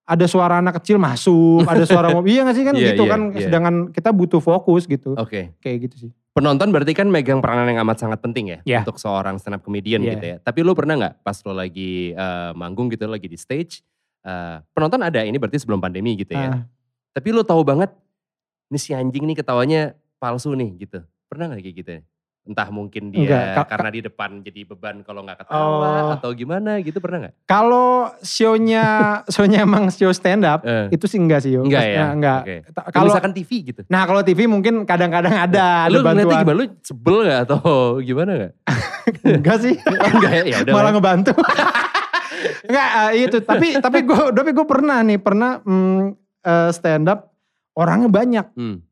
[0.03, 3.13] ada suara anak kecil masuk, ada suara mobil, iya gak sih kan Iya, gitu iya,
[3.15, 3.21] kan.
[3.33, 3.47] iya.
[3.47, 5.15] Sedangkan kita butuh fokus gitu.
[5.15, 5.55] Oke.
[5.63, 6.11] Kayak gitu sih.
[6.33, 8.81] Penonton berarti kan megang peranan yang amat sangat penting ya Iya.
[8.83, 10.11] untuk seorang stand up comedian Iya.
[10.17, 10.37] gitu ya.
[10.43, 13.85] Tapi lu pernah nggak pas lo lagi eh, manggung gitu lagi di stage,
[14.25, 16.51] eh, penonton ada ini berarti sebelum pandemi gitu ya.
[16.51, 16.63] Ah.
[17.13, 17.93] Tapi lu tahu banget
[18.73, 20.99] nih si anjing nih ketawanya palsu nih gitu.
[21.29, 22.03] Pernah gak kayak gitu ya?
[22.43, 25.63] Entah mungkin dia Enggak, ka- karena di depan jadi beban kalau nggak ketawa
[26.03, 26.11] Oh.
[26.13, 27.35] atau gimana gitu pernah nggak?
[27.45, 28.87] Kalau show-nya,
[29.27, 31.63] show-nya emang show stand up, Eh, itu sih enggak sih yo.
[31.63, 32.11] enggak ya?
[32.11, 32.41] enggak.
[32.69, 33.81] Ta- Kalau misalkan TV gitu.
[33.87, 36.43] Nah kalau TV mungkin kadang-kadang ada, ada lu bantuan.
[36.43, 36.57] gimana?
[36.57, 37.63] Lu sebel gak atau
[38.03, 38.53] gimana gak?
[39.39, 39.75] Enggak sih.
[39.79, 40.73] Oh, enggak ya, ya udah.
[40.73, 40.93] malah lah.
[40.93, 41.33] ngebantu.
[42.65, 43.37] Enggak, eh, itu.
[43.41, 46.01] Tapi tapi gue tapi gue pernah nih, pernah mm,
[46.43, 47.31] eh, stand up
[47.73, 48.47] orangnya banyak.
[48.53, 48.83] Hmm,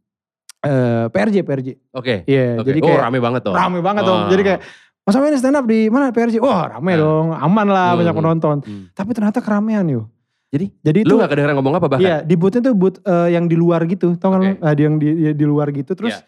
[0.61, 1.69] Eh, PRJ, PRJ.
[1.91, 2.15] Oke.
[2.25, 2.69] Iya, oke.
[2.69, 3.55] jadi oh kayak rame banget tuh.
[3.55, 4.09] rame banget Oh.
[4.11, 4.23] dong.
[4.29, 4.61] Jadi kayak
[5.01, 6.37] Mas Amin stand up di mana PRJ?
[6.39, 6.99] Wah rame Ah.
[6.99, 8.21] dong, aman lah banyak Hmm.
[8.21, 8.57] penonton.
[8.61, 8.85] Hmm.
[8.93, 10.05] Tapi ternyata keramaian yuk.
[10.51, 10.67] Jadi?
[10.77, 12.03] Jadi Lu itu gak kedengeran ngomong apa bahkan?
[12.03, 14.59] Iya, di bootnya tuh boot eh, yang di luar gitu, tau kan?
[14.61, 15.95] Ah, di yang di, di, di luar gitu.
[15.95, 16.27] Terus Iya.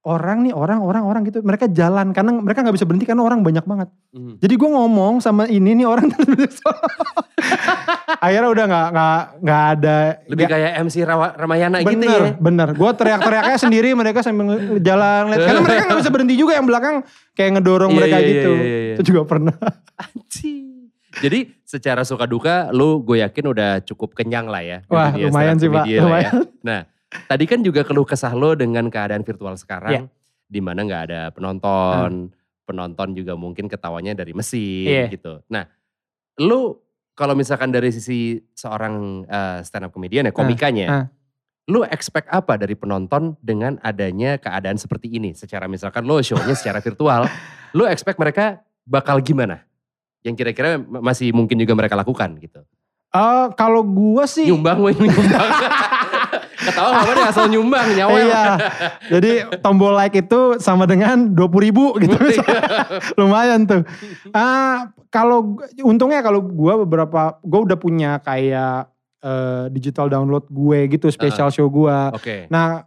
[0.00, 3.40] Orang nih, orang, orang, orang gitu, mereka jalan karena mereka nggak bisa berhenti karena orang
[3.40, 3.88] banyak banget.
[4.10, 4.36] Hmm.
[4.36, 6.56] Jadi gue ngomong sama ini nih orang terus
[8.16, 9.96] akhirnya udah nggak nggak nggak ada.
[10.24, 12.32] Lebih nggak- kayak MC Rawa- Ramayana gitu bener, ya.
[12.34, 12.68] bener.
[12.72, 14.46] Gue teriak-teriaknya sendiri, mereka sambil
[14.78, 15.22] jalan.
[15.28, 15.38] liat.
[15.42, 16.94] Karena mereka nggak bisa berhenti juga yang belakang
[17.32, 18.52] kayak ngedorong Iya, mereka iya, gitu.
[18.54, 18.94] iya, iya.
[18.96, 19.56] Itu juga pernah.
[19.96, 20.66] Anjing.
[21.10, 24.78] Jadi secara suka duka lu gue yakin udah cukup kenyang lah ya.
[24.86, 26.32] Wah lumayan sih pak, lah lumayan.
[26.32, 26.42] ya.
[26.62, 26.80] Nah
[27.26, 30.06] tadi kan juga keluh kesah lo dengan keadaan virtual sekarang.
[30.46, 32.26] di mana gak ada penonton.
[32.66, 35.06] Penonton juga mungkin ketawanya dari mesin Iya.
[35.06, 35.38] gitu.
[35.46, 35.62] Nah
[36.38, 36.74] lu
[37.12, 40.86] kalau misalkan dari sisi seorang eh, stand up comedian ya komikanya.
[40.90, 41.06] ah.
[41.66, 45.38] Lu expect apa dari penonton dengan adanya keadaan seperti ini?
[45.38, 47.30] Secara misalkan lo show-nya secara virtual.
[47.70, 49.62] Lu expect mereka bakal gimana?
[50.26, 52.66] Yang kira-kira ma- masih mungkin juga mereka lakukan gitu.
[53.10, 54.50] Eh, kalau gue sih.
[54.50, 55.30] Nyumbang weh, nyumbang.
[56.60, 58.16] Ketawa gak apa deh asal nyumbang nyawa.
[58.20, 58.44] Iya,
[59.08, 59.30] jadi
[59.64, 62.16] tombol like itu sama dengan 20 ribu gitu.
[63.20, 63.82] Lumayan tuh.
[64.30, 68.92] Ah, kalau untungnya kalau gue beberapa, gue udah punya kayak
[69.24, 71.96] eh, digital download gue gitu, special show gue.
[72.12, 72.46] Oke.
[72.52, 72.84] Nah,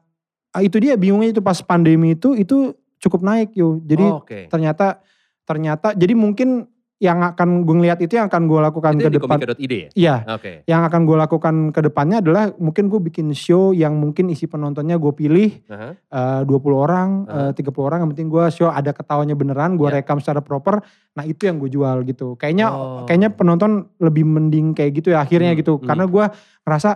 [0.53, 3.81] ah, itu dia bingungnya itu pas pandemi itu itu cukup naik yo.
[3.83, 4.47] Jadi Oh, Oke.
[4.47, 5.01] ternyata
[5.43, 6.71] ternyata jadi mungkin
[7.03, 9.35] yang akan gue ngeliat itu yang akan gue lakukan Itu ke depan.
[9.35, 9.89] komika.id ya?
[9.91, 10.63] Iya, Oke.
[10.63, 14.95] yang akan gue lakukan ke depannya adalah mungkin gue bikin show yang mungkin isi penontonnya
[14.95, 15.99] gue pilih Aha.
[15.99, 17.51] eh, 20 orang, Heeh.
[17.51, 19.99] eh, 30 orang yang penting gue show ada ketawanya beneran, gue Ya.
[19.99, 20.79] rekam secara proper.
[21.13, 22.39] Nah, itu yang gue jual gitu.
[22.39, 23.03] Kayaknya Oh.
[23.03, 25.73] kayaknya penonton lebih mending kayak gitu ya akhirnya Hmm, gitu.
[25.75, 25.83] hmm.
[25.83, 26.25] Karena gue
[26.63, 26.89] ngerasa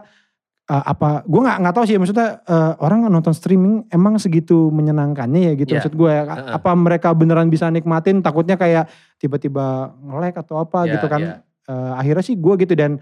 [0.68, 5.42] eh, apa gue nggak nggak tahu sih maksudnya eh, orang nonton streaming emang segitu menyenangkannya
[5.42, 5.78] ya gitu Iya.
[5.80, 6.24] maksud gue ya.
[6.26, 6.52] Heeh.
[6.54, 8.86] apa mereka beneran bisa nikmatin takutnya kayak
[9.18, 11.34] tiba-tiba nge-lag atau apa Ya, gitu kan ya.
[11.68, 13.00] Eh, akhirnya sih gue gitu dan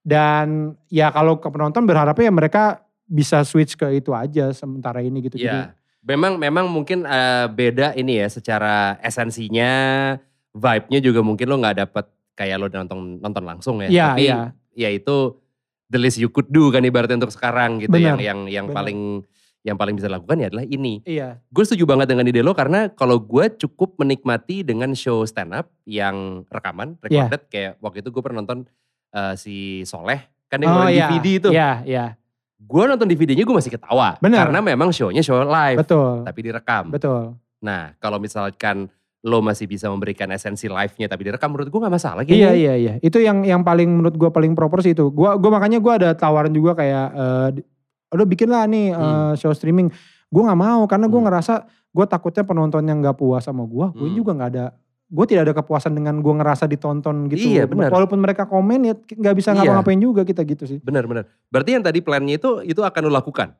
[0.00, 0.46] dan
[0.88, 2.62] ya kalau ke penonton berharapnya ya mereka
[3.04, 5.76] bisa switch ke itu aja sementara ini gitu jadi Iya.
[5.98, 10.14] Memang memang mungkin eh, beda ini ya secara esensinya,
[10.50, 13.88] vibe-nya juga mungkin lo nggak dapet kayak lo nonton nonton langsung ya.
[13.88, 14.38] Iya, Tapi iya.
[14.72, 15.16] ya itu
[15.88, 18.76] the least you could do kan ibaratnya untuk sekarang gitu Benar, yang yang yang benar.
[18.78, 19.00] paling
[19.60, 21.02] yang paling bisa dilakukan ya adalah ini.
[21.02, 25.50] iya Gue setuju banget dengan ide lo karena kalau gue cukup menikmati dengan show stand
[25.52, 27.26] up yang rekaman, Iya.
[27.26, 28.64] recorded kayak waktu itu gue pernah nonton
[29.10, 31.48] eh, si Soleh kan dia oh ngeluarin iya DVD itu.
[31.50, 32.06] iya iya
[32.58, 34.46] Gue nonton DVD-nya gue masih ketawa Benar.
[34.46, 36.84] karena memang show-nya show live betul tapi direkam.
[36.90, 38.86] betul Nah, kalau misalkan
[39.26, 42.38] lo masih bisa memberikan esensi live-nya tapi direkam menurut gue gak masalah gitu.
[42.38, 42.92] Iya iya iya.
[43.02, 45.10] Itu yang yang paling menurut gua paling proper sih itu.
[45.10, 47.66] Gua gua makanya gua ada tawaran juga kayak eh di-
[48.08, 49.34] udah bikin lah nih Hmm.
[49.34, 49.90] show streaming.
[50.30, 51.26] Gua nggak mau karena gua Hmm.
[51.26, 51.54] ngerasa
[51.90, 53.90] gua takutnya penonton yang nggak puas sama gua.
[53.90, 54.16] Gue Hmm.
[54.16, 54.66] juga nggak ada
[55.08, 57.48] gue tidak ada kepuasan dengan gua ngerasa ditonton gitu.
[57.48, 57.88] Iya, benar.
[57.88, 59.64] Walaupun mereka komen ya nggak bisa Iya.
[59.64, 60.78] ngapa-ngapain juga kita gitu sih.
[60.84, 61.24] Benar-benar.
[61.48, 63.56] Berarti yang tadi plannya itu itu akan lo lakukan?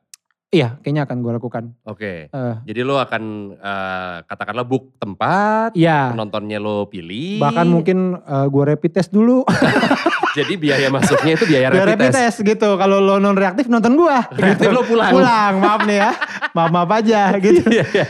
[0.49, 1.77] Iya, kayaknya akan gua lakukan.
[1.83, 2.25] Oke.
[2.25, 2.55] Eh.
[2.65, 6.09] Jadi lo akan eh, katakanlah book tempat, Iya.
[6.09, 7.37] penontonnya lo pilih.
[7.37, 9.45] Bahkan mungkin eh, gua rapid test dulu.
[10.31, 12.17] Jadi biaya masuknya itu biaya rapid rapid test.
[12.17, 12.69] test gitu.
[12.75, 14.25] Kalau lo non reaktif nonton gua.
[14.31, 15.11] Reaktif lo pulang.
[15.11, 16.11] Pulang, maaf nih ya.
[16.49, 17.61] Maaf-maaf aja gitu.
[17.65, 18.05] Iya, iya.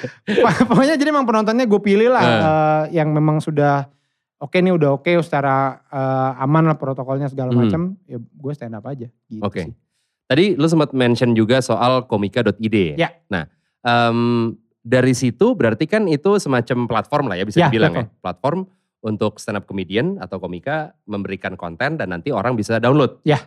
[0.63, 2.31] Pokoknya jadi emang penontonnya gue pilih lah Eh.
[2.31, 3.91] eh, yang memang sudah
[4.37, 7.67] oke nih udah oke secara eh, aman lah protokolnya segala Hmm.
[7.67, 7.81] macam.
[8.05, 9.11] Ya gue stand up aja.
[9.25, 9.67] Gitu Oke.
[9.67, 9.75] sih.
[10.29, 13.01] Tadi lo sempat mention juga soal komika.id.
[13.01, 13.09] Ya.
[13.33, 13.49] Nah,
[13.81, 14.53] em,
[14.85, 18.05] dari situ berarti kan itu semacam platform lah ya bisa Ya, dibilang ya.
[18.21, 18.69] Platform
[19.01, 23.17] untuk stand up comedian atau komika memberikan konten dan nanti orang bisa download.
[23.25, 23.41] Ya.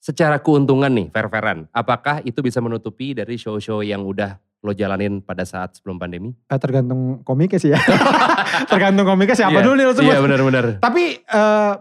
[0.00, 5.44] Secara keuntungan nih, fair-fairan, apakah itu bisa menutupi dari show-show yang udah lo jalanin pada
[5.44, 6.32] saat sebelum pandemi?
[6.48, 7.80] Eh, tergantung komiknya sih ya.
[8.72, 10.08] tergantung komiknya siapa Iya, dulu nih lo sebut.
[10.12, 10.64] Iya benar-benar.
[10.80, 11.72] Tapi eh,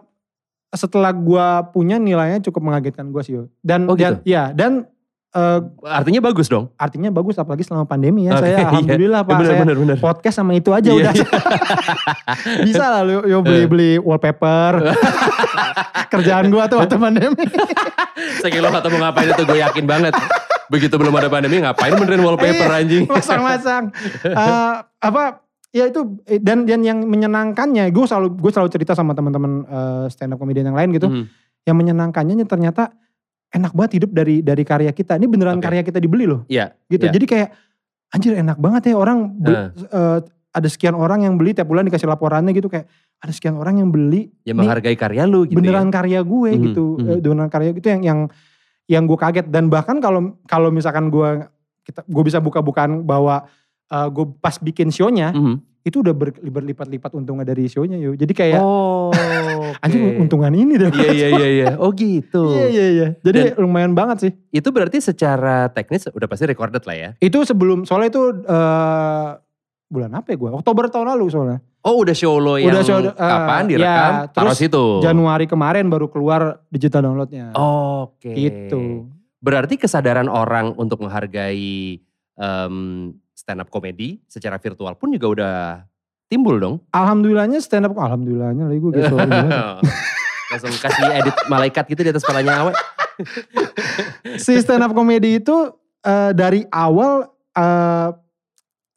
[0.70, 3.34] setelah gue punya nilainya cukup mengagetkan gue sih.
[3.60, 4.86] Dan, Oh, dan ya dan
[5.30, 6.70] eh, Artinya bagus dong.
[6.76, 8.34] artinya bagus apalagi selama pandemi ya.
[8.34, 8.66] Oke, saya iya.
[8.68, 9.34] alhamdulillah pak.
[9.36, 9.78] saya Benar-benar.
[9.78, 9.98] benar.
[10.00, 11.14] podcast sama itu aja Iya, udah.
[11.14, 11.28] iya.
[12.66, 14.94] Bisa lah lu yo beli-beli wallpaper.
[16.10, 17.44] Kerjaan gua tuh waktu pandemi.
[18.42, 20.14] Saking lo kata mau ngapain itu gue yakin banget.
[20.70, 23.04] Begitu belum ada pandemi ngapain benerin wallpaper Iya, anjing.
[23.06, 23.84] Masang-masang.
[24.40, 29.14] Eh, apa ya itu eh, dan dan yang menyenangkannya gue selalu gue selalu cerita sama
[29.14, 31.08] teman-teman eh, stand up comedian yang lain gitu.
[31.08, 31.26] Hmm.
[31.64, 32.90] Yang menyenangkannya ternyata
[33.50, 35.18] enak banget hidup dari dari karya kita.
[35.18, 35.66] Ini beneran Oke.
[35.66, 36.46] karya kita dibeli loh.
[36.48, 36.74] Iya.
[36.86, 37.06] Gitu.
[37.06, 37.14] Iya.
[37.14, 37.50] Jadi kayak
[38.10, 42.10] anjir enak banget ya orang be- eh, ada sekian orang yang beli tiap bulan dikasih
[42.10, 42.90] laporannya gitu kayak
[43.22, 46.02] ada sekian orang yang beli Yang menghargai karya lu gitu beneran ya.
[46.02, 46.86] karya gue Mhm, gitu.
[47.06, 48.20] Eh, beneran karya gitu yang yang
[48.90, 51.46] yang gue kaget dan bahkan kalau kalau misalkan gue
[51.86, 53.46] kita gue bisa buka-bukaan bahwa
[53.90, 55.56] eh, gue pas bikin show-nya Mhm.
[55.82, 59.10] itu udah ber- berlipat-lipat untungnya dari show-nya yo jadi kayak Oh,
[59.82, 60.20] anjing oke.
[60.22, 61.68] untungan ini deh Iya iya iya iya.
[61.76, 62.52] Oh gitu.
[62.52, 66.94] iya iya iya jadi lumayan banget sih Itu berarti secara teknis udah pasti recorded lah
[66.94, 67.10] ya.
[67.18, 69.30] itu sebelum soalnya itu eh,
[69.88, 73.00] bulan apa ya gue Oktober tahun lalu soalnya Oh udah show lo yang Udah show,
[73.00, 74.84] eh, kapan ya, direkam taruh terus situ.
[75.00, 78.30] Januari kemarin baru keluar digital downloadnya Oke.
[78.30, 79.08] gitu
[79.40, 82.04] Berarti kesadaran orang untuk menghargai
[82.36, 82.76] em,
[83.40, 85.56] stand up comedy secara virtual pun juga udah
[86.28, 86.76] timbul dong.
[86.92, 89.16] Alhamdulillahnya stand up, alhamdulillahnya lagi gue gitu.
[90.52, 92.76] Langsung kasih edit malaikat gitu di atas kepalanya awet.
[94.44, 95.56] si stand up comedy itu
[96.04, 98.10] eh, dari awal eh,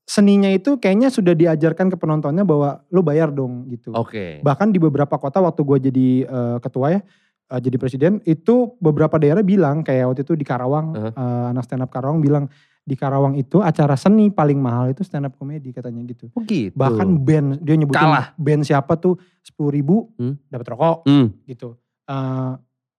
[0.02, 3.94] seninya itu kayaknya sudah diajarkan ke penontonnya bahwa lo bayar dong gitu.
[3.94, 4.42] Oke.
[4.42, 7.00] Bahkan di beberapa kota waktu gue jadi eh, ketua ya,
[7.48, 11.12] eh, jadi presiden itu beberapa daerah bilang kayak waktu itu di Karawang, Uh-huh.
[11.14, 12.50] eh, anak stand up Karawang bilang
[12.82, 16.26] di Karawang itu acara seni paling mahal itu stand up comedy katanya gitu.
[16.30, 16.74] Oh gitu.
[16.74, 18.34] Bahkan band dia nyebutin Kalah.
[18.34, 20.34] band siapa tuh sepuluh ribu Hmm.
[20.46, 21.78] dapat rokok Hmm, gitu.
[22.04, 22.52] Eh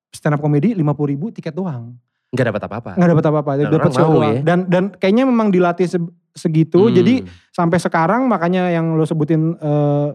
[0.09, 2.91] stand up comedy lima puluh ribu tiket doang, nggak dapat apa-apa.
[2.93, 4.23] nggak dapat apa-apa, Dan dapat show doang.
[4.23, 4.41] ya.
[4.41, 6.87] Dan dan kayaknya memang dilatih se- segitu.
[6.87, 6.93] Hmm.
[6.93, 7.13] Jadi
[7.49, 10.07] sampai sekarang makanya yang lo sebutin eh,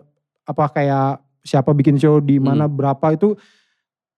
[0.42, 1.08] apa kayak
[1.42, 3.36] siapa bikin show di mana berapa itu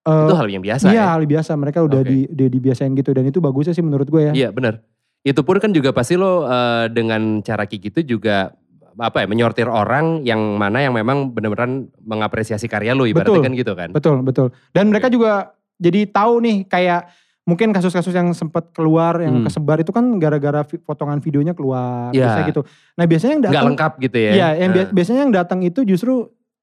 [0.03, 1.07] eh, itu hal yang biasa iya ya.
[1.11, 1.53] hal biasa.
[1.55, 2.09] Mereka udah Oke.
[2.09, 4.33] di, di dibiasain gitu dan itu bagusnya sih menurut gue ya.
[4.33, 4.79] Iya benar.
[5.21, 8.57] Itu pun kan juga pasti lo eh, dengan cara kayak gitu juga
[8.97, 13.45] apa ya menyortir orang yang mana yang memang benar-benar mengapresiasi karya lo ibaratnya Betul.
[13.45, 13.89] kan gitu kan.
[13.91, 14.47] Betul betul.
[14.71, 17.09] Dan mereka juga jadi tahu nih kayak
[17.43, 19.47] mungkin kasus-kasus yang sempat keluar yang Hmm.
[19.47, 22.25] kesebar itu kan gara-gara potongan videonya keluar Iya.
[22.27, 22.63] biasanya gitu.
[22.95, 24.31] Nah biasanya yang Nggak datang lengkap gitu ya.
[24.31, 26.13] Iya, yang Nah, bia- biasanya yang datang itu justru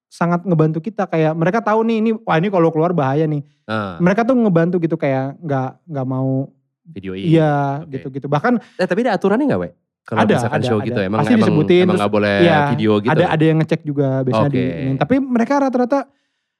[0.07, 3.43] sangat ngebantu kita kayak mereka tahu nih ini wah ini kalau keluar bahaya nih.
[3.65, 6.47] Ah, Mereka tuh ngebantu gitu kayak nggak nggak mau
[6.88, 7.32] video ini.
[7.32, 7.91] iya Oke.
[7.93, 8.28] gitu-gitu.
[8.28, 9.69] Bahkan Eh, tapi ada aturannya gak, We?
[10.02, 10.88] Kalau Ada, misalkan ada, show ada.
[10.88, 13.12] gitu emang Pasti emang, disebutin, emang gak boleh iya, video gitu.
[13.12, 14.80] ada ada yang ngecek juga biasanya di Oke.
[14.80, 14.91] ini.
[14.95, 16.00] Tapi mereka rata-rata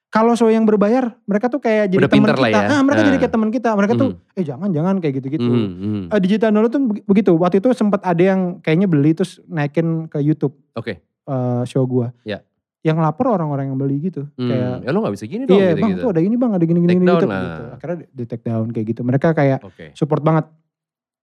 [0.08, 2.48] kalau show yang berbayar, mereka tuh kayak jadi teman kita.
[2.50, 2.68] ya.
[2.70, 3.22] Ah, mereka jadi Nah.
[3.22, 3.70] kayak teman kita.
[3.74, 4.36] Mereka tuh Mhm.
[4.36, 5.44] eh jangan jangan kayak gitu-gitu.
[5.46, 6.04] Mhm, mhm.
[6.10, 7.32] Eh, digital download tuh beg- begitu.
[7.34, 11.00] Waktu itu sempat ada yang kayaknya beli terus naikin ke YouTube Oke.
[11.00, 12.12] eh, show gua.
[12.24, 12.40] Ya.
[12.86, 14.30] Yang lapor orang-orang yang beli gitu.
[14.38, 16.02] Hmm, Kayak ya lo gak bisa gini dong iya gitu, bang gitu.
[16.06, 17.28] tuh ada ini bang ada gini gini Take gini down gitu.
[17.28, 17.42] lah.
[17.42, 17.63] gitu.
[17.74, 19.02] Akhirnya di, di take down kayak gitu.
[19.04, 19.86] Mereka kayak Oke.
[19.92, 20.46] support banget.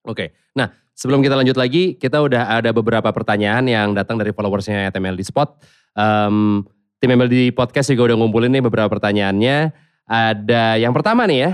[0.04, 0.24] Oke.
[0.52, 5.24] Nah, sebelum kita lanjut lagi, kita udah ada beberapa pertanyaan yang datang dari followersnya TMLD
[5.24, 5.48] Spot.
[5.94, 6.60] Em,
[6.98, 9.72] tim MLD Podcast juga udah ngumpulin nih beberapa pertanyaannya.
[10.04, 11.52] Ada yang pertama nih ya.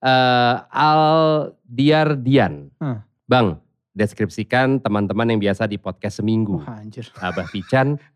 [0.00, 2.72] eh Aldiar Dian.
[2.78, 3.04] Hah.
[3.22, 3.60] Bang,
[3.92, 6.58] deskripsikan teman-teman yang biasa di podcast seminggu.
[6.60, 7.06] Wah anjir.
[7.16, 8.00] Abah Pican,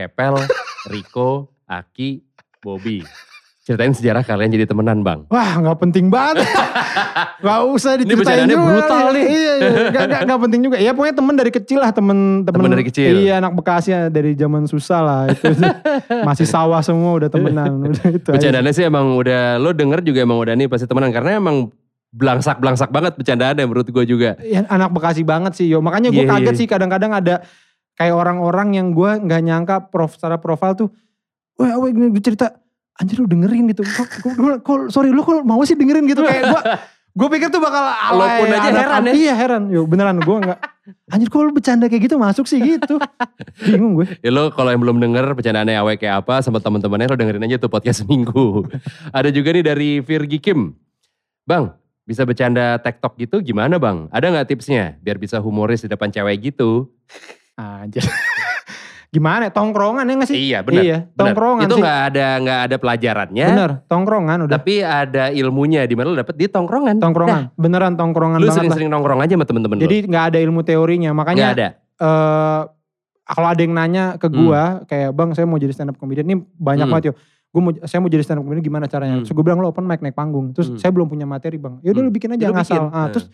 [0.00, 0.32] Kepel,
[0.88, 2.24] Riko, Aki,
[2.64, 3.04] Bobby.
[3.60, 5.28] Ceritain sejarah kalian jadi temenan bang.
[5.28, 6.40] Wah nggak penting banget.
[7.44, 8.64] gak usah Ini diceritain bercandaannya juga.
[8.72, 9.24] brutal nih.
[9.28, 9.68] Iya, iya.
[9.92, 10.76] Gak, gak, gak penting juga.
[10.80, 11.92] Ya pokoknya temen dari kecil lah.
[11.92, 13.12] Temen, temen, Temen dari kecil.
[13.20, 15.20] Iya anak Bekasi ya, dari zaman susah lah.
[15.28, 15.52] Itu,
[16.32, 17.70] masih sawah semua udah temenan.
[17.92, 18.30] Udah itu.
[18.32, 21.12] Bercandaannya sih emang udah, lo denger juga emang udah nih pasti temenan.
[21.12, 21.68] Karena emang
[22.10, 24.40] belangsak-belangsak banget bercandaannya menurut gue juga.
[24.40, 25.84] Ya, anak Bekasi banget sih yo.
[25.84, 26.60] Makanya gue Iya, kaget iya.
[26.64, 27.44] sih kadang-kadang ada
[28.00, 30.88] kayak orang-orang yang gue nggak nyangka prof secara profil tuh.
[31.54, 32.56] Wah, gue cerita.
[32.96, 33.84] Anjir lu dengerin gitu.
[33.84, 36.24] Kok, kok, kok- kok- sorry lu kok mau sih dengerin gitu.
[36.24, 36.60] Kayak gue
[37.10, 38.16] gue pikir tuh bakal alay.
[38.16, 39.12] Lo pun aja heran ya.
[39.12, 39.62] Iya heran.
[39.68, 40.58] Yo beneran gue nggak.
[41.12, 42.96] Anjir kok lu bercanda kayak gitu masuk sih gitu.
[43.60, 44.08] Bingung gue.
[44.20, 47.56] Ya lo kalau yang belum denger bercandaannya Awe kayak apa sama teman-temannya lo dengerin aja
[47.56, 48.64] tuh podcast seminggu.
[49.12, 50.72] Ada juga nih dari Virgi Kim.
[51.44, 54.08] Bang, bisa bercanda TikTok gitu gimana bang?
[54.08, 56.88] Ada nggak tipsnya biar bisa humoris di depan cewek gitu?
[57.60, 58.04] Anjir.
[59.10, 59.52] Gimana ya?
[59.52, 60.38] Tongkrongan ya gak sih?
[60.38, 60.82] Iya benar.
[60.82, 61.82] Iya, tongkrongan Itu sih.
[61.82, 63.46] nggak ada nggak ada pelajarannya.
[63.48, 64.54] Bener, tongkrongan udah.
[64.54, 66.96] Tapi ada ilmunya di mana lo dapet di tongkrongan.
[66.96, 68.56] Tongkrongan, beneran tongkrongan Lu banget lah.
[68.62, 71.68] sering-sering nongkrong aja sama temen-temen Jadi nggak ada ilmu teorinya, makanya Nggak ada.
[71.98, 72.60] eh
[73.26, 74.36] kalau ada yang nanya ke Hmm.
[74.36, 76.92] gua kayak bang saya mau jadi stand up comedian ini banyak Hmm.
[76.92, 77.14] banget yo
[77.50, 79.22] gue mau saya mau jadi stand up comedian gimana caranya Hmm.
[79.22, 80.78] terus gue bilang lo open mic naik panggung terus Hmm.
[80.78, 82.06] saya belum punya materi bang ya udah Hmm.
[82.06, 82.86] lu bikin Ya aja lu ngasal bikin.
[82.88, 83.06] Ah, Nah.
[83.08, 83.26] terus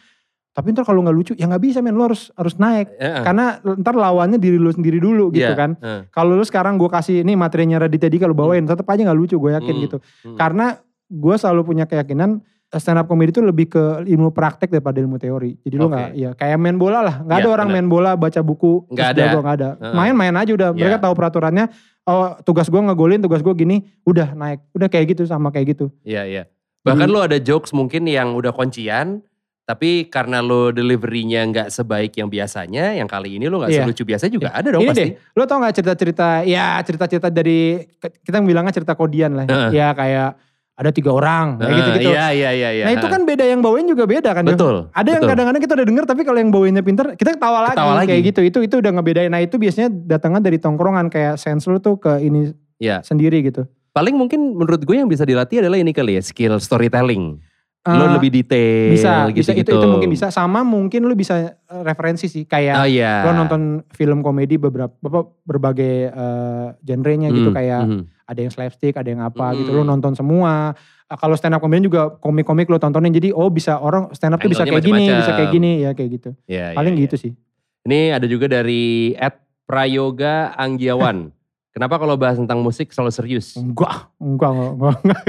[0.56, 3.20] tapi ntar kalau nggak lucu ya nggak bisa men lo harus harus naik Heeh.
[3.20, 5.52] karena ntar lawannya diri lu sendiri dulu gitu Iya.
[5.52, 6.08] kan Heeh.
[6.08, 9.36] kalau lu sekarang gue kasih ini materinya Raditya Dika lu bawain tetap aja nggak lucu
[9.36, 9.84] gue yakin Hmm.
[9.84, 10.34] gitu Hmm.
[10.34, 12.40] karena gue selalu punya keyakinan
[12.72, 15.54] stand up comedy itu lebih ke ilmu praktek daripada ilmu teori.
[15.62, 15.94] Jadi lu Oke.
[15.94, 17.22] nggak, ya kayak main bola lah.
[17.22, 17.76] Nggak ada Iya, orang bener.
[17.78, 18.72] main bola baca buku.
[18.90, 19.20] Nggak ada.
[19.22, 19.68] jago, nggak ada.
[19.94, 20.68] Main-main aja udah.
[20.74, 21.04] Mereka Iya.
[21.06, 21.64] tahu peraturannya.
[22.04, 23.86] Oh tugas gue ngegolin, tugas gue gini.
[24.02, 24.66] Udah naik.
[24.74, 25.94] Udah kayak gitu sama kayak gitu.
[26.02, 26.42] Iya, iya.
[26.82, 29.22] Bahkan Jadi- lo ada jokes mungkin yang udah kuncian,
[29.66, 33.82] tapi karena lo deliverynya nggak sebaik yang biasanya, yang kali ini lo nggak Iya.
[33.82, 35.02] selucu biasa juga ada dong Ini pasti.
[35.02, 39.44] deh, lo tau gak cerita-cerita, ya cerita-cerita dari, kita bilangnya cerita kodian lah.
[39.44, 39.70] Heeh.
[39.74, 40.38] Ya kayak
[40.76, 42.10] ada tiga orang, kayak gitu-gitu.
[42.12, 42.68] Iya, iya, iya.
[42.70, 42.84] iya.
[42.84, 44.44] Nah itu kan beda yang bawain juga beda kan.
[44.44, 44.86] Betul.
[44.92, 45.30] Ada yang betul.
[45.34, 48.08] kadang-kadang kita udah denger tapi kalau yang bawainnya pinter kita ketawa lagi, Ketawa lagi.
[48.12, 48.40] kayak gitu.
[48.44, 49.32] Itu itu udah ngebedain.
[49.32, 53.00] Nah itu biasanya datangnya dari tongkrongan kayak sense lu tuh ke ini Iya.
[53.02, 53.64] sendiri gitu.
[53.90, 57.40] Paling mungkin menurut gue yang bisa dilatih adalah ini kali ya, skill storytelling.
[57.88, 59.78] Lo Eh, lebih detail bisa, bisa itu gitu-gitu.
[59.78, 63.22] itu mungkin bisa sama mungkin lu bisa referensi sih kayak Oh iya.
[63.22, 68.02] lo nonton film komedi beberapa apa, berbagai eh, genrenya gitu Hmm, kayak hmm.
[68.24, 69.56] ada yang slapstick, ada yang apa Hmm.
[69.56, 69.70] gitu.
[69.72, 70.74] Lo nonton semua.
[71.04, 73.10] Eh, Kalau stand up comedian juga komik-komik lo tontonin.
[73.10, 76.10] Jadi oh bisa orang stand up tuh bisa kayak gini, bisa kayak gini ya kayak
[76.12, 76.30] gitu.
[76.44, 77.32] Iya, Paling iya, gitu sih.
[77.32, 77.84] iya.
[77.84, 81.30] Ini ada juga dari Ed Prayoga Anggiawan.
[81.76, 83.52] Kenapa kalau bahas tentang musik selalu serius?
[83.52, 85.20] Enggak, enggak, enggak, enggak, enggak,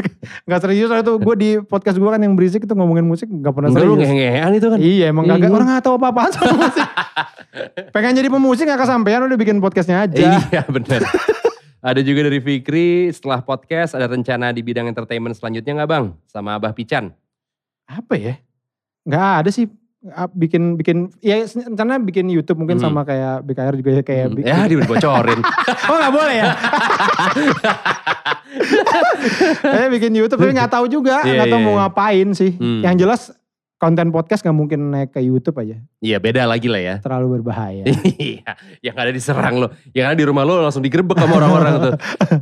[0.47, 0.87] enggak serius.
[0.87, 3.83] Soalnya tuh gue di podcast gue kan yang berisik itu ngomongin musik enggak pernah Enggak
[3.83, 3.99] serius.
[3.99, 4.79] ngehe-ngehean itu kan.
[4.79, 5.51] Iya emang kagak, Iya.
[5.53, 6.87] orang gak tahu apa-apaan soal musik.
[7.91, 10.39] Pengen jadi pemusik gak kesampean udah bikin podcastnya aja.
[10.47, 11.03] Iya benar.
[11.83, 16.05] ada juga dari Fikri, setelah podcast ada rencana di bidang entertainment selanjutnya nggak bang?
[16.25, 17.11] Sama Abah Pican.
[17.83, 18.39] Apa ya?
[19.03, 19.67] Gak ada sih.
[20.31, 22.85] Bikin bikin ya rencana bikin YouTube mungkin Hmm.
[22.87, 25.39] sama kayak BKR juga ya kayak Hmm, bikin- Ya dibocorin.
[25.89, 26.45] Oh gak boleh ya?
[29.59, 31.81] Saya bikin YouTube tapi gak tahu juga, Iya, gak tahu iya, mau iya.
[31.83, 32.51] ngapain sih.
[32.53, 32.81] Hmm.
[32.81, 33.21] Yang jelas
[33.77, 36.95] konten podcast gak mungkin naik ke YouTube aja, Iya beda lagi lah ya.
[36.97, 37.85] terlalu berbahaya.
[38.17, 39.67] Iya, yang ada diserang lo.
[39.91, 41.93] Yang ada di rumah lo langsung digerebek sama orang-orang tuh.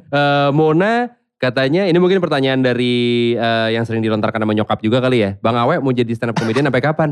[0.07, 2.95] Eh, Mona katanya, ini mungkin pertanyaan dari
[3.33, 5.29] eh, yang sering dilontarkan sama nyokap juga kali ya.
[5.37, 7.09] Bang Awe mau jadi stand up comedian sampai kapan?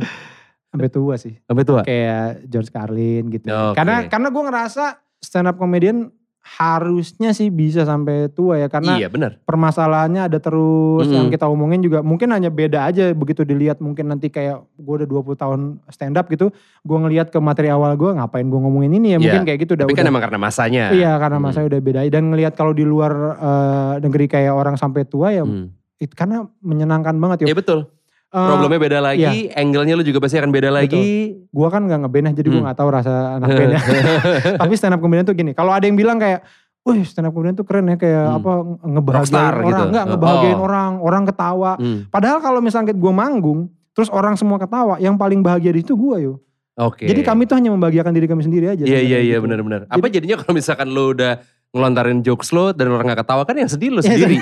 [0.74, 1.38] Sampai tua sih.
[1.40, 1.82] Sampai tua?
[1.82, 3.46] Kayak George Carlin gitu.
[3.46, 3.78] Oke.
[3.78, 4.84] Karena karena gue ngerasa
[5.22, 6.10] stand up comedian
[6.44, 9.40] harusnya sih bisa sampai tua ya karena iya benar.
[9.42, 11.16] permasalahannya ada terus Mm-mm.
[11.16, 15.08] yang kita omongin juga mungkin hanya beda aja begitu dilihat mungkin nanti kayak gue udah
[15.08, 19.16] 20 tahun stand up gitu gue ngelihat ke materi awal gue ngapain gue ngomongin ini
[19.16, 20.84] ya mungkin kayak gitu udah Tapi kan udah- emang karena masanya.
[20.92, 21.48] iya karena Hmm.
[21.48, 25.42] masa udah beda dan ngelihat kalau di luar eh, negeri kayak orang sampai tua ya
[25.42, 25.72] Hmm.
[25.98, 27.88] it- karena menyenangkan banget ya Iya betul.
[28.34, 31.38] Eh, Problemnya beda lagi, angle-nya lu juga pasti akan beda lagi.
[31.46, 32.67] gue kan gak ngeband ya jadi gue Hmm.
[32.67, 33.82] gak tahu rasa anak band ya
[34.62, 36.41] tapi stand up comedian tuh gini kalau ada yang bilang kayak
[36.82, 38.38] Wih stand up comedian tuh keren ya kayak Hmm.
[38.41, 39.84] apa ngebahagiain Rockstar orang gitu.
[39.88, 40.65] nggak ngebahagiain Oh.
[40.65, 42.00] orang orang ketawa Hmm.
[42.10, 43.60] Padahal kalau misalnya gue manggung,
[43.91, 46.34] terus orang semua ketawa, yang paling bahagia di situ gue yo.
[46.76, 47.06] Oke.
[47.06, 48.82] Jadi kami tuh hanya membahagiakan diri kami sendiri aja.
[48.82, 49.46] Iya iya iya gitu.
[49.46, 49.86] benar-benar.
[49.86, 51.38] Apa jadinya kalau misalkan lu udah
[51.69, 54.41] ngelontarin jokes lu dan orang gak ketawa kan yang sedih lu sendiri.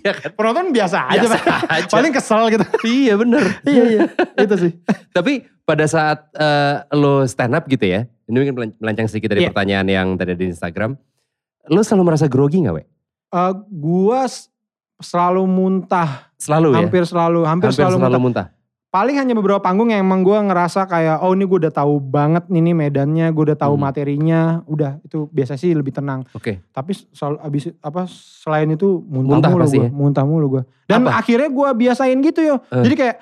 [0.00, 0.30] Iya kan?
[0.32, 1.36] Penonton biasa aja, Biasa
[1.68, 1.88] aja.
[1.88, 2.64] paling kesel gitu.
[2.82, 3.42] iya bener.
[3.62, 4.02] iya iya,
[4.36, 4.72] itu sih.
[5.16, 5.32] Tapi
[5.62, 9.48] pada saat eh, lo stand up gitu ya, ini mungkin melan- melenceng sedikit dari Iya.
[9.50, 10.96] pertanyaan yang tadi di Instagram.
[11.66, 12.84] Lo selalu merasa grogi gak we?
[13.30, 14.20] Eh gue
[14.98, 16.76] selalu muntah, Selalu ya?
[16.78, 18.20] hampir selalu, hampir, Hampir selalu, selalu muntah.
[18.20, 18.46] muntah.
[18.90, 22.50] Paling hanya beberapa panggung yang emang gue ngerasa kayak, oh ini gue udah tahu banget
[22.50, 23.86] nih, nih medannya, gue udah tahu Hmm.
[23.86, 26.26] materinya, udah itu biasa sih lebih tenang.
[26.34, 26.58] Oke.
[26.68, 29.90] Tapi selalu abis apa selain itu muntah, Muntah mulu gue, ya?
[29.94, 30.62] muntah mulu gue.
[30.84, 31.22] Dan Apa?
[31.22, 32.56] akhirnya gue biasain gitu yo.
[32.66, 32.82] Eh.
[32.82, 33.16] Jadi kayak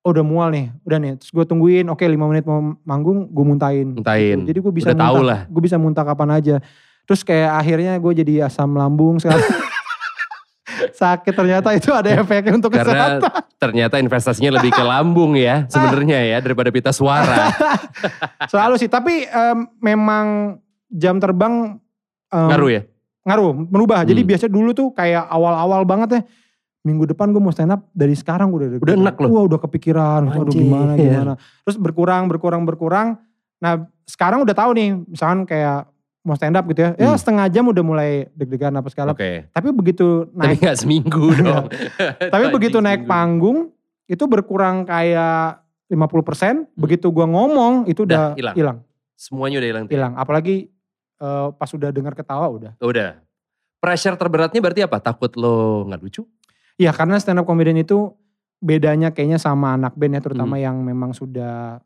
[0.00, 1.12] oh, udah mual nih, udah nih.
[1.20, 3.88] Terus gue tungguin, oke 5 menit mau manggung, gue muntahin.
[3.92, 4.38] Muntahin.
[4.40, 4.48] Gitu.
[4.48, 5.40] Jadi gue bisa Udah tahu muntah, lah.
[5.44, 6.56] gue bisa muntah kapan aja.
[7.04, 9.44] Terus kayak akhirnya gue jadi asam lambung sekarang.
[10.88, 13.20] Sakit ternyata itu ada efeknya untuk Karena kesehatan.
[13.56, 17.50] ternyata investasinya lebih ke lambung ya sebenarnya ya daripada pita suara.
[18.52, 20.56] Selalu sih, tapi em, memang
[20.88, 21.80] jam terbang
[22.28, 22.82] em, Ngaruh ya?
[23.22, 24.00] ngaruh, merubah.
[24.02, 24.30] Jadi Hmm.
[24.30, 26.22] biasa dulu tuh kayak awal-awal banget ya.
[26.82, 29.28] Minggu depan gue mau stand up dari sekarang gue udah Udah enak loh.
[29.32, 30.62] Wah udah kepikiran, Anjir.
[30.62, 31.32] gimana gimana.
[31.62, 33.18] Terus berkurang berkurang berkurang.
[33.58, 35.90] Nah sekarang udah tahu nih, misalkan kayak
[36.26, 36.90] mau stand up gitu ya.
[36.98, 37.16] Ya Hmm.
[37.16, 39.14] setengah jam udah mulai deg-degan apa segala.
[39.14, 39.46] Oke.
[39.48, 41.66] Tapi begitu Tapi naik, gak seminggu dong.
[42.34, 43.08] tapi begitu naik seminggu.
[43.08, 43.58] panggung
[44.04, 46.66] itu berkurang kayak 50%.
[46.74, 48.82] Begitu gua ngomong itu Udah hilang.
[49.14, 49.84] Semuanya udah hilang.
[49.86, 50.12] hilang.
[50.14, 50.66] Apalagi
[51.16, 52.74] eh, pas udah dengar ketawa udah.
[52.78, 53.22] Udah.
[53.78, 54.98] Pressure terberatnya berarti apa?
[54.98, 56.26] Takut lo gak lucu?
[56.74, 58.12] Iya karena stand up comedian itu
[58.56, 60.26] bedanya kayaknya sama anak band ya Hmm.
[60.26, 61.78] terutama yang memang sudah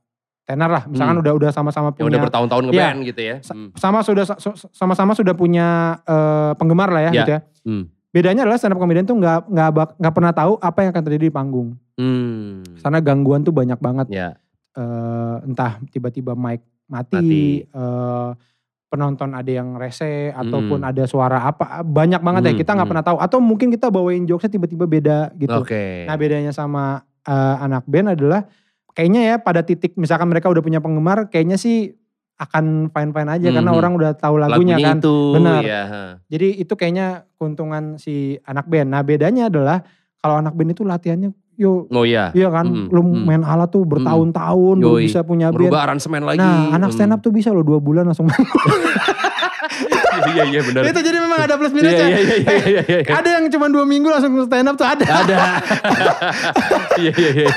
[0.50, 0.82] tenar lah.
[0.84, 1.22] Misalkan Hmm.
[1.22, 2.70] udah udah sama-sama punya udah bertahun-tahun Iya.
[2.74, 3.36] ngeband gitu ya.
[3.46, 3.70] Hmm.
[3.78, 4.24] sama sudah
[4.74, 5.66] sama-sama sudah punya
[6.02, 7.18] eh, penggemar lah ya Ya.
[7.22, 7.40] gitu ya.
[7.62, 7.84] Hmm.
[8.10, 11.24] Bedanya adalah stand up comedian tuh nggak nggak nggak pernah tahu apa yang akan terjadi
[11.26, 11.78] di panggung.
[11.94, 12.66] Hmm.
[12.82, 14.06] Karena gangguan tuh banyak banget.
[14.10, 14.28] Ya.
[14.70, 17.46] Eh, entah tiba-tiba mic mati, Mati.
[17.62, 18.30] eh,
[18.86, 20.90] penonton ada yang rese ataupun Hmm.
[20.90, 22.90] ada suara apa banyak banget ya Hmm, kita nggak hmm.
[22.90, 25.54] pernah tahu atau mungkin kita bawain jokesnya tiba-tiba beda gitu.
[25.56, 26.02] Oke.
[26.04, 28.42] Nah bedanya sama eh, anak band adalah
[28.92, 31.94] kayaknya ya pada titik misalkan mereka udah punya penggemar kayaknya sih
[32.37, 33.76] akan fine-fine aja karena Mhm.
[33.76, 34.96] orang udah tahu lagunya, kan.
[34.96, 35.16] itu.
[35.37, 35.61] Benar.
[35.61, 35.83] Ya.
[36.26, 38.88] Jadi itu kayaknya keuntungan si anak band.
[38.88, 39.85] Nah bedanya adalah
[40.16, 42.33] kalau anak band itu latihannya yo Oh iya.
[42.33, 43.20] iya kan Mhm, lu mhm.
[43.22, 45.05] main alat tuh bertahun-tahun baru Yoi.
[45.05, 45.61] bisa punya band.
[45.61, 46.40] Merubah aransemen lagi.
[46.40, 48.40] Nah anak stand up tuh bisa loh dua bulan langsung main.
[50.31, 50.83] Iya iya benar.
[50.87, 52.07] itu jadi memang ada plus Iya minusnya.
[52.07, 52.83] iya iya iya iya.
[53.05, 53.12] iya.
[53.12, 55.07] Ada yang cuma dua minggu langsung stand up tuh ada.
[55.07, 55.38] Ada.
[57.01, 57.49] Iya iya iya.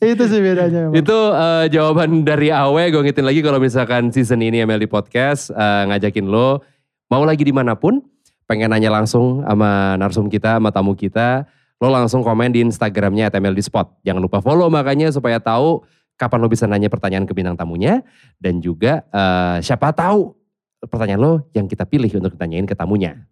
[0.00, 0.88] itu sih bedanya.
[0.88, 0.94] emang.
[0.96, 5.82] Itu eh, jawaban dari Awe, gue ngitin lagi kalau misalkan season ini MLD Podcast eh,
[5.92, 6.64] ngajakin lo,
[7.12, 8.00] mau lagi di mana pun,
[8.48, 11.44] pengen nanya langsung sama narsum kita, sama tamu kita,
[11.76, 14.00] lo langsung komen di Instagramnya at MLD Spot.
[14.00, 15.84] Jangan lupa follow makanya supaya tahu
[16.16, 18.00] kapan lo bisa nanya pertanyaan ke bintang tamunya,
[18.40, 20.32] dan juga eh, siapa tahu
[20.82, 23.26] pertanyaan lo yang kita pilih untuk ditanyain ke tamunya.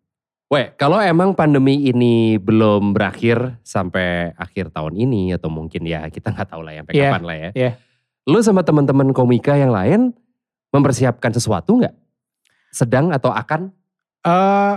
[0.51, 6.35] Weh, kalau emang pandemi ini belum berakhir sampai akhir tahun ini atau mungkin ya kita
[6.35, 7.51] nggak tahu lah ya sampai kapan lah ya.
[7.55, 7.71] iya.
[8.27, 10.11] Lu sama teman-teman komika yang lain
[10.75, 11.95] mempersiapkan sesuatu nggak?
[12.71, 13.71] Sedang atau akan?
[14.21, 14.77] eh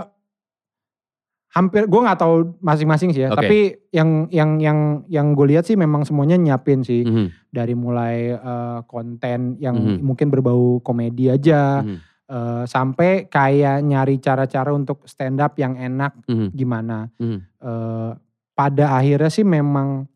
[1.54, 3.30] hampir gue nggak tahu masing-masing sih ya.
[3.30, 3.38] Oke.
[3.44, 3.58] Tapi
[3.94, 8.78] yang yang yang yang gue lihat sih memang semuanya nyiapin sih Mhm, dari mulai eh,
[8.90, 10.02] konten yang Mhm.
[10.02, 16.16] mungkin berbau komedi aja mhm, eh, sampai kayak nyari cara-cara untuk stand up yang enak
[16.24, 17.08] mhm, gimana.
[17.16, 17.38] mhm.
[17.60, 18.10] Eh,
[18.54, 20.06] pada akhirnya sih memang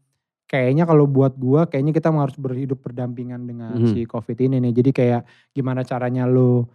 [0.44, 3.90] kayaknya kalau buat gue kayaknya kita harus berhidup berdampingan dengan Mhm.
[3.90, 4.72] si covid ini nih.
[4.72, 6.70] Jadi kayak gimana caranya lo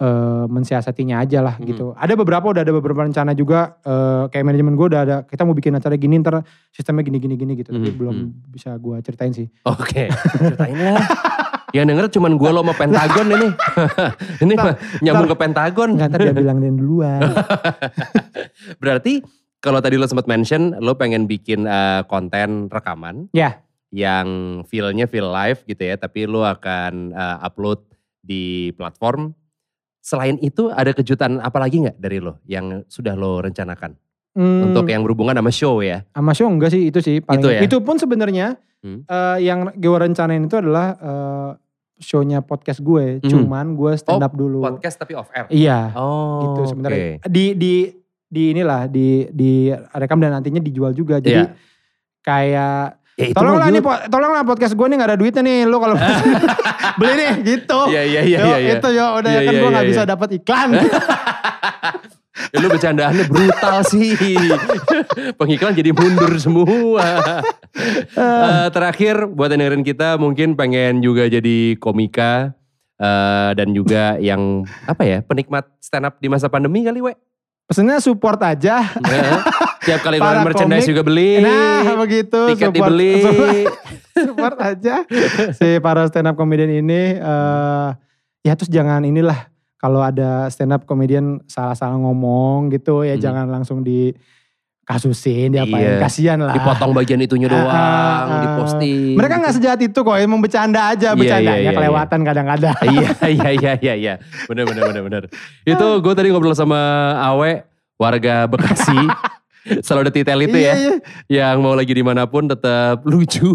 [0.00, 1.66] eh, mensiasatinya aja lah Mhm.
[1.68, 1.86] gitu.
[1.94, 5.54] Ada beberapa udah ada beberapa rencana juga eh, kayak manajemen gue udah ada kita mau
[5.54, 7.70] bikin acara gini ntar sistemnya gini gini gini gitu.
[7.70, 8.50] Tapi Mhm, belum mhm.
[8.50, 9.46] bisa gue ceritain sih.
[9.62, 10.98] Oke, ceritain lah.
[11.72, 13.48] Yang denger cuman gue lo sama Pentagon ini.
[14.44, 15.88] ini mah nyambung ke Pentagon.
[15.92, 17.20] Enggak ntar dia bilang duluan.
[18.82, 19.22] Berarti
[19.58, 23.32] kalau tadi lo sempat mention lo pengen bikin eh, konten rekaman.
[23.32, 23.62] Ya.
[23.88, 24.28] Yang
[24.66, 25.96] feel-nya feel live gitu ya.
[25.96, 27.80] Tapi lo akan eh, upload
[28.18, 29.32] di platform.
[29.98, 33.94] selain itu ada kejutan apa lagi nggak dari lo yang sudah lo rencanakan
[34.32, 36.02] Hmm, untuk yang berhubungan sama show ya?
[36.10, 37.60] sama show enggak sih itu sih paling Itu ya?
[37.62, 39.06] itu pun sebenarnya Hmm.
[39.06, 41.50] eh, yang gue rencanain itu adalah eh,
[42.02, 43.30] shownya podcast gue Hmm.
[43.46, 45.46] cuman gue stand up dulu Podcast tapi off air.
[45.48, 47.30] iya Oh, gitu sebenarnya oke.
[47.30, 47.74] di di
[48.26, 49.52] di inilah di di
[49.92, 51.54] rekam dan nantinya dijual juga jadi Iya.
[52.20, 56.00] kayak Ya, itu tolonglah nih tolonglah podcast gue nih gak ada duitnya nih lo kalau
[56.98, 58.56] beli nih gitu Iya iya iya iya.
[58.58, 58.72] iya.
[58.74, 59.90] itu yo udah Iya, kan iya, gue iya, gak iya.
[59.92, 60.68] bisa dapat iklan
[62.48, 64.16] Ya, lu bercandaannya brutal sih.
[65.34, 67.04] Pengiklan jadi mundur semua.
[68.10, 72.52] Eh, terakhir buat yang dengerin kita mungkin pengen juga jadi komika.
[72.94, 77.12] eh, dan juga yang apa ya penikmat stand up di masa pandemi kali we.
[77.64, 79.42] pesennya support aja Nah,
[79.80, 80.92] Tiap kali Para keluarin merchandise komik.
[80.92, 81.30] juga beli.
[81.40, 83.14] nah begitu Tiket support, dibeli.
[84.28, 84.94] support aja
[85.52, 87.88] si para stand up comedian ini eh
[88.40, 89.50] ya terus jangan inilah
[89.82, 93.20] kalau ada stand up comedian salah-salah ngomong gitu ya Hmm.
[93.20, 94.14] jangan langsung di
[94.82, 95.98] kasusin diapain Iya.
[96.00, 96.54] kasihan lah.
[96.54, 98.40] Dipotong bagian itunya Ah, doang, ah, ah.
[98.40, 99.14] diposting.
[99.14, 102.76] mereka nggak sejahat itu kok emang bercanda aja Iya, bercandanya iya, iya, kelewatan kadang-kadang.
[102.90, 104.14] Iya iya iya iya iya.
[104.46, 105.22] Bener bener bener bener.
[105.62, 106.78] Itu gue tadi ngobrol sama
[107.20, 107.62] Awe
[107.96, 108.98] warga Bekasi.
[109.62, 110.74] Selalu ada titel itu Iya, ya.
[110.74, 110.94] iya.
[111.30, 113.54] yang mau lagi di mana pun tetap lucu.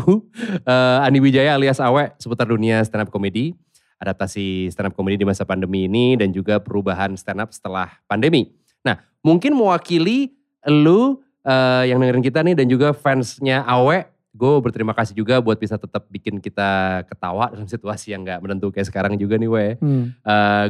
[0.64, 3.52] Eh, Ani Wijaya alias Awe seputar dunia stand up comedy
[3.98, 8.54] adaptasi stand up comedy di masa pandemi ini dan juga perubahan stand up setelah pandemi
[8.82, 10.34] nah mungkin mewakili
[10.66, 15.58] lu eh, yang dengerin kita nih dan juga fansnya Awe gue berterima kasih juga buat
[15.58, 19.66] bisa tetap bikin kita ketawa dalam situasi yang gak menentu kayak sekarang juga nih we
[19.82, 20.14] Hmm.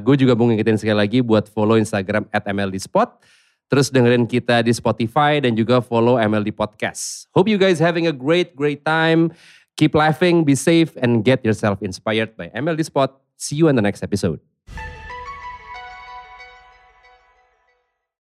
[0.01, 3.19] gue juga mau ngingetin sekali lagi buat follow Instagram at MLD Spot.
[3.67, 7.27] Terus dengerin kita di Spotify dan juga follow MLD Podcast.
[7.35, 9.35] Hope you guys having a great, great time.
[9.77, 13.15] Keep laughing, be safe, and get yourself inspired by MLD Spot.
[13.37, 14.39] See you in the next episode.